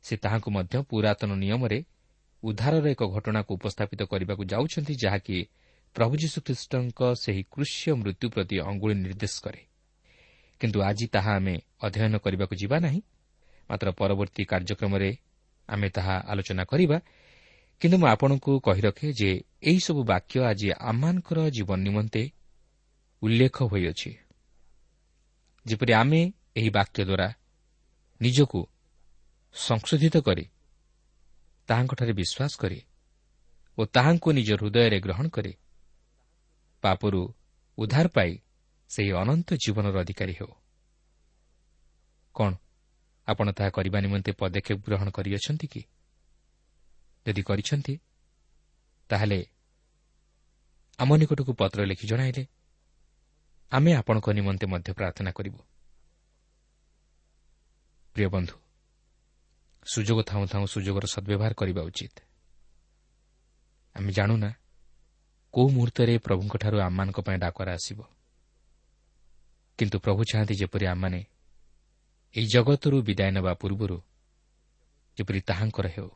ସେ 0.05 0.13
ତାହାଙ୍କୁ 0.23 0.49
ମଧ୍ୟ 0.51 0.75
ପୁରାତନ 0.89 1.31
ନିୟମରେ 1.43 1.79
ଉଦ୍ଧାରର 2.43 2.85
ଏକ 2.87 3.03
ଘଟଣାକୁ 3.03 3.51
ଉପସ୍ଥାପିତ 3.53 4.01
କରିବାକୁ 4.03 4.43
ଯାଉଛନ୍ତି 4.45 4.93
ଯାହାକି 4.95 5.37
ପ୍ରଭୁ 5.95 6.13
ଯୀଶୁଖ୍ରୀଷ୍ଟଙ୍କ 6.15 6.99
ସେହି 7.13 7.43
କୃଷ୍ୟ 7.51 7.93
ମୃତ୍ୟୁ 7.93 8.27
ପ୍ରତି 8.29 8.55
ଅଙ୍ଗୁଳି 8.59 8.95
ନିର୍ଦ୍ଦେଶ 8.95 9.35
କରେ। 9.43 9.61
କିନ୍ତୁ 10.59 10.81
ଆଜି 10.81 11.07
ତାହା 11.07 11.31
ଆମେ 11.35 11.55
ଅଧ୍ୟୟନ 11.81 12.17
କରିବାକୁ 12.17 12.55
ଯିବା 12.55 12.77
ନାହିଁ। 12.79 13.01
ମାତ୍ର 13.69 13.87
ପରବର୍ତ୍ତୀ 13.91 14.43
କାର୍ଯ୍ୟକ୍ରମରେ 14.45 15.09
ଆମେ 15.69 15.89
ତାହା 15.89 16.15
ଆଲୋଚନା 16.27 16.63
କରିବା। 16.63 16.97
କିନ୍ତୁ 17.81 17.97
ମୁଁ 17.97 18.07
ଆପଣଙ୍କୁ 18.07 18.51
କହି 18.59 18.81
ରଖେ 18.81 19.07
ଯେ 19.13 19.29
ଏହିସବୁ 19.63 20.01
ବାକ୍ୟ 20.03 20.35
ଆଜି 20.43 20.67
ଆମମାନଙ୍କର 20.79 21.39
ଜୀବନ 21.49 21.79
ନିମନ୍ତେ 21.79 22.23
ଉଲ୍ଲେଖ 23.21 23.57
ହୋଇଅଛି। 23.63 24.11
ଯେପରି 25.65 25.93
ଆମେ 25.93 26.21
ଏହି 26.55 26.69
ବାକ୍ୟ 26.69 26.99
ଦ୍ୱାରା 27.03 27.27
ନିଜକୁ 28.21 28.59
ସଂଶୋଧିତ 29.55 30.17
କରି 30.17 30.45
ତାହାଙ୍କଠାରେ 31.69 32.13
ବିଶ୍ୱାସ 32.13 32.53
କରି 32.57 32.79
ଓ 33.77 33.81
ତାହାଙ୍କୁ 33.85 34.29
ନିଜ 34.31 34.49
ହୃଦୟରେ 34.53 34.97
ଗ୍ରହଣ 34.99 35.25
କରି 35.29 35.53
ପାପରୁ 36.83 37.21
ଉଦ୍ଧାର 37.77 38.07
ପାଇ 38.07 38.31
ସେହି 38.89 39.11
ଅନନ୍ତ 39.21 39.49
ଜୀବନର 39.53 39.95
ଅଧିକାରୀ 39.99 40.33
ହେଉ। 40.33 40.51
କ'ଣ 42.35 42.51
ଆପଣ 43.27 43.47
ତାହା 43.51 43.69
କରିବା 43.69 43.99
ନିମନ୍ତେ 43.99 44.31
ପଦକ୍ଷେପ 44.31 44.79
ଗ୍ରହଣ 44.85 45.07
କରିଅଛନ୍ତି 45.09 45.67
କି? 45.67 45.81
ଯଦି 47.25 47.41
କରିଛନ୍ତି 47.41 47.93
ତାହେଲେ 49.09 49.39
ଆମ 50.99 51.09
ନିକଟକୁ 51.15 51.51
ପତ୍ର 51.53 51.79
ଲେଖି 51.85 52.05
ଜଣାଇଲେ। 52.07 52.43
ଆମେ 53.71 53.91
ଆପଣଙ୍କ 53.93 54.27
ନିମନ୍ତେ 54.29 54.65
ମଧ୍ୟ 54.67 54.89
ପ୍ରାର୍ଥନା 54.93 55.31
କରିବୁ। 55.31 55.59
ପ୍ରିୟ 58.15 58.27
ବନ୍ଧୁ 58.29 58.55
ସୁଯୋଗ 59.85 60.23
ଥାଉଁ 60.23 60.45
ଥାଉଁ 60.47 60.65
ସୁଯୋଗର 60.67 61.05
ସଦ୍ବ୍ୟବହାର 61.05 61.53
କରିବା 61.53 61.81
ଉଚିତ। 61.81 62.19
ଆମେ 63.95 64.11
ଜାଣୁନା 64.11 64.49
କେଉଁ 65.53 65.69
ମୁହୂର୍ତ୍ତରେ 65.69 66.17
ପ୍ରଭୁଙ୍କଠାରୁ 66.17 66.77
ଆମମାନଙ୍କ 66.79 67.19
ପାଇଁ 67.21 67.37
ଡାକରା 67.37 67.73
ଆସିବ। 67.73 67.99
କିନ୍ତୁ 69.77 69.99
ପ୍ରଭୁ 69.99 70.23
ଚାହାନ୍ତି 70.23 70.55
ଯେପରି 70.55 70.85
ଆମମାନେ 70.85 71.25
ଏହି 72.35 72.47
ଜଗତରୁ 72.47 73.01
ବିଦାୟ 73.01 73.31
ନେବା 73.31 73.53
ପୂର୍ବରୁ 73.53 73.97
ଯେପରି 75.17 75.41
ତାହାଙ୍କର 75.41 75.87
ହେଉ 75.87 76.09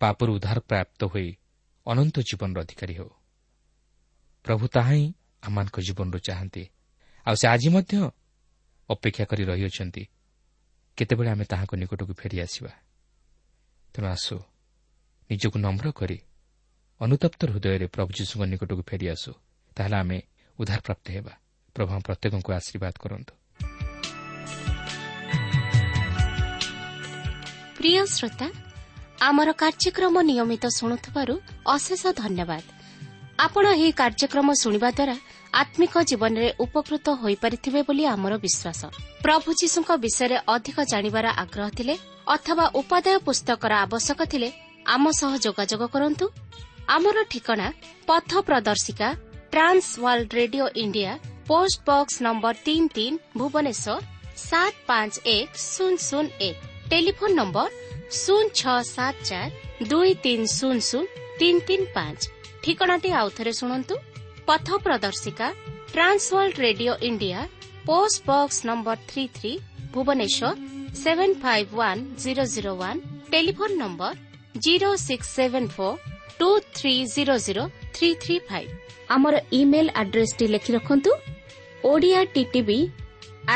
ପାପରୁ 0.00 0.34
ଉଦ୍ଧାର 0.34 0.58
ପ୍ରାପ୍ତ 0.60 1.04
ହୋଇ 1.04 1.38
ଅନନ୍ତ 1.86 2.16
ଜୀବନର 2.20 2.60
ଅଧିକାରୀ 2.60 2.94
ହେଉ। 2.94 3.10
ପ୍ରଭୁ 4.44 4.68
ତାହା 4.68 4.92
ହିଁ 4.92 5.14
ଆମମାନଙ୍କ 5.42 5.80
ଜୀବନରୁ 5.80 6.18
ଚାହାନ୍ତି। 6.18 6.64
ଆଉ 7.26 7.34
ସେ 7.34 7.48
ଆଜି 7.48 7.68
ମଧ୍ୟ 7.68 8.10
ଅପେକ୍ଷା 8.90 9.24
କରି 9.24 9.44
ରହିଅଛନ୍ତି। 9.44 10.02
କେତେବେଳେ 10.98 11.30
ଆମେ 11.30 11.44
ତାହାଙ୍କ 11.44 11.72
ନିକଟକୁ 11.74 12.12
ଫେରିଆସିବା 12.20 12.72
ତେଣୁ 13.94 14.06
ଆସୁ 14.08 14.36
ନିଜକୁ 15.30 15.56
ନମ୍ର 15.58 15.86
କରି 15.90 16.18
ଅନୁତପ୍ତ 17.00 17.40
ହୃଦୟରେ 17.52 17.86
ପ୍ରଭୁ 17.86 18.10
ଯୀଶୁଙ୍କ 18.18 18.42
ନିକଟକୁ 18.52 18.82
ଫେରିଆସୁ 18.82 19.32
ତାହେଲେ 19.76 19.96
ଆମେ 19.96 20.18
ଉଦ୍ଧାରପ୍ରାପ୍ତ 20.58 21.06
ହେବା। 21.10 21.32
ପ୍ରଭୁ 21.76 21.90
ପ୍ରତ୍ୟେକଙ୍କୁ 22.06 22.50
ଆଶୀର୍ବାଦ 22.52 22.94
କରନ୍ତୁ। 23.00 23.32
ପ୍ରିୟ 27.78 28.02
ଶ୍ରୋତା 28.06 28.46
ଆମର 29.20 29.48
କାର୍ଯ୍ୟକ୍ରମ 29.52 30.14
ନିୟମିତ 30.22 30.64
ଶୁଣୁଥିବାରୁ 30.78 31.34
ଅଶେଷ 31.66 32.02
ଧନ୍ୟବାଦ। 32.22 32.62
ଆପଣ 33.38 33.64
ଏହି 33.74 33.90
କାର୍ଯ୍ୟକ୍ରମ 33.92 34.48
ଶୁଣିବା 34.62 34.88
ଦ୍ୱାରା 34.90 35.16
ଆତ୍ମିକ 35.52 35.94
ଜୀବନରେ 36.08 36.48
ଉପକୃତ 36.60 37.06
ହୋଇପାରିଥିବେ 37.22 37.80
ବୋଲି 37.88 38.04
ଆମର 38.14 38.32
ବିଶ୍ୱାସ। 38.44 38.80
ପ୍ରଭୁ 39.24 39.48
ଯୀଶୁଙ୍କ 39.60 39.90
ବିଷୟରେ 40.04 40.36
ଅଧିକ 40.54 40.76
ଜାଣିବାର 40.92 41.26
ଆଗ୍ରହ 41.42 41.68
ଥିଲେ 41.78 41.94
ଅଥବା 42.34 42.64
ଉପାଦେୟ 42.80 43.18
ପୁସ୍ତକର 43.26 43.72
ଆବଶ୍ୟକ 43.84 44.20
ଥିଲେ 44.32 44.48
ଆମ 44.94 45.04
ସହ 45.20 45.32
ଯୋଗାଯୋଗ 45.44 45.82
କରନ୍ତୁ। 45.94 46.26
ଆମର 46.96 47.16
ଠିକଣା 47.32 47.66
ପଥ 48.08 48.30
ପ୍ରଦର୍ଶିକା 48.48 49.08
trans 49.52 49.86
world 50.02 50.30
radio 50.40 50.66
India 50.82 51.12
post 51.48 51.78
box 51.88 52.16
number 52.26 52.54
ତିନି 52.66 52.88
ତିନି 52.96 53.16
ଭୁବନେଶ୍ୱର 53.38 53.96
ସାତ 54.48 54.74
ପାଞ୍ଚ 54.88 55.14
ଏକ 55.36 55.50
ଶୂନ 55.72 55.92
ଶୂନ 56.08 56.26
ଏକ। 56.48 56.56
ଟେଲିଫୋନ୍ 56.90 57.34
ନମ୍ବର 57.40 57.70
ଶୂନ 58.22 58.44
ଛଅ 58.58 58.78
ସାତ 58.94 59.16
ଚାରି 59.28 59.50
ଦୁଇ 59.90 60.12
ତିନି 60.24 60.46
ଶୂନ 60.58 60.76
ଶୂନ 60.88 61.04
ତିନି 61.38 61.60
ତିନି 61.68 61.86
ପାଞ୍ଚ। 61.96 62.20
ଠିକଣାଟି 62.62 63.10
ଆଉଥରେ 63.20 63.52
ଶୁଣନ୍ତୁ। 63.60 63.94
ପଥ 64.48 64.76
ପ୍ରଦର୍ଶିକା 64.84 65.46
trans world 65.94 66.56
radio 66.64 66.92
India 67.08 67.40
post 67.88 68.18
box 68.28 68.58
number 68.68 68.96
three 69.10 69.24
three 69.36 69.52
Bhubaneswar 69.94 70.52
seven 71.02 71.34
five 71.42 71.70
one 71.80 72.02
zero 72.24 72.44
zero 72.54 72.72
one 72.82 73.00
telephone 73.32 73.74
number 73.82 74.12
zero 74.66 74.90
six 75.06 75.28
seven 75.36 75.68
four 75.76 75.98
two 76.40 76.48
three 76.78 76.94
zero 77.16 77.34
zero 77.46 77.64
three 77.96 78.10
three 78.24 78.36
five 78.48 78.70
ଆମର 79.16 79.34
ଇମେଲ୍ 79.60 79.90
ଆଡ୍ରେସ୍ଟି 80.02 80.46
ଲେଖି 80.54 80.70
ରଖନ୍ତୁ 80.76 81.12
Odia 81.84 82.20
TTV 82.34 82.80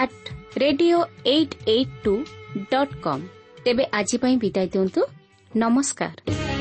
at 0.00 0.22
radio 0.62 0.98
eight 1.35 1.55
eight 1.74 1.96
two 2.05 2.14
dot 2.72 2.94
com 3.05 3.24
ତେବେ 3.64 3.85
ଆଜି 3.98 4.16
ପାଇଁ 4.22 4.37
ବିଦାୟ 4.44 4.66
ଦିଅନ୍ତୁ। 4.72 5.00
ନମସ୍କାର। 5.50 6.52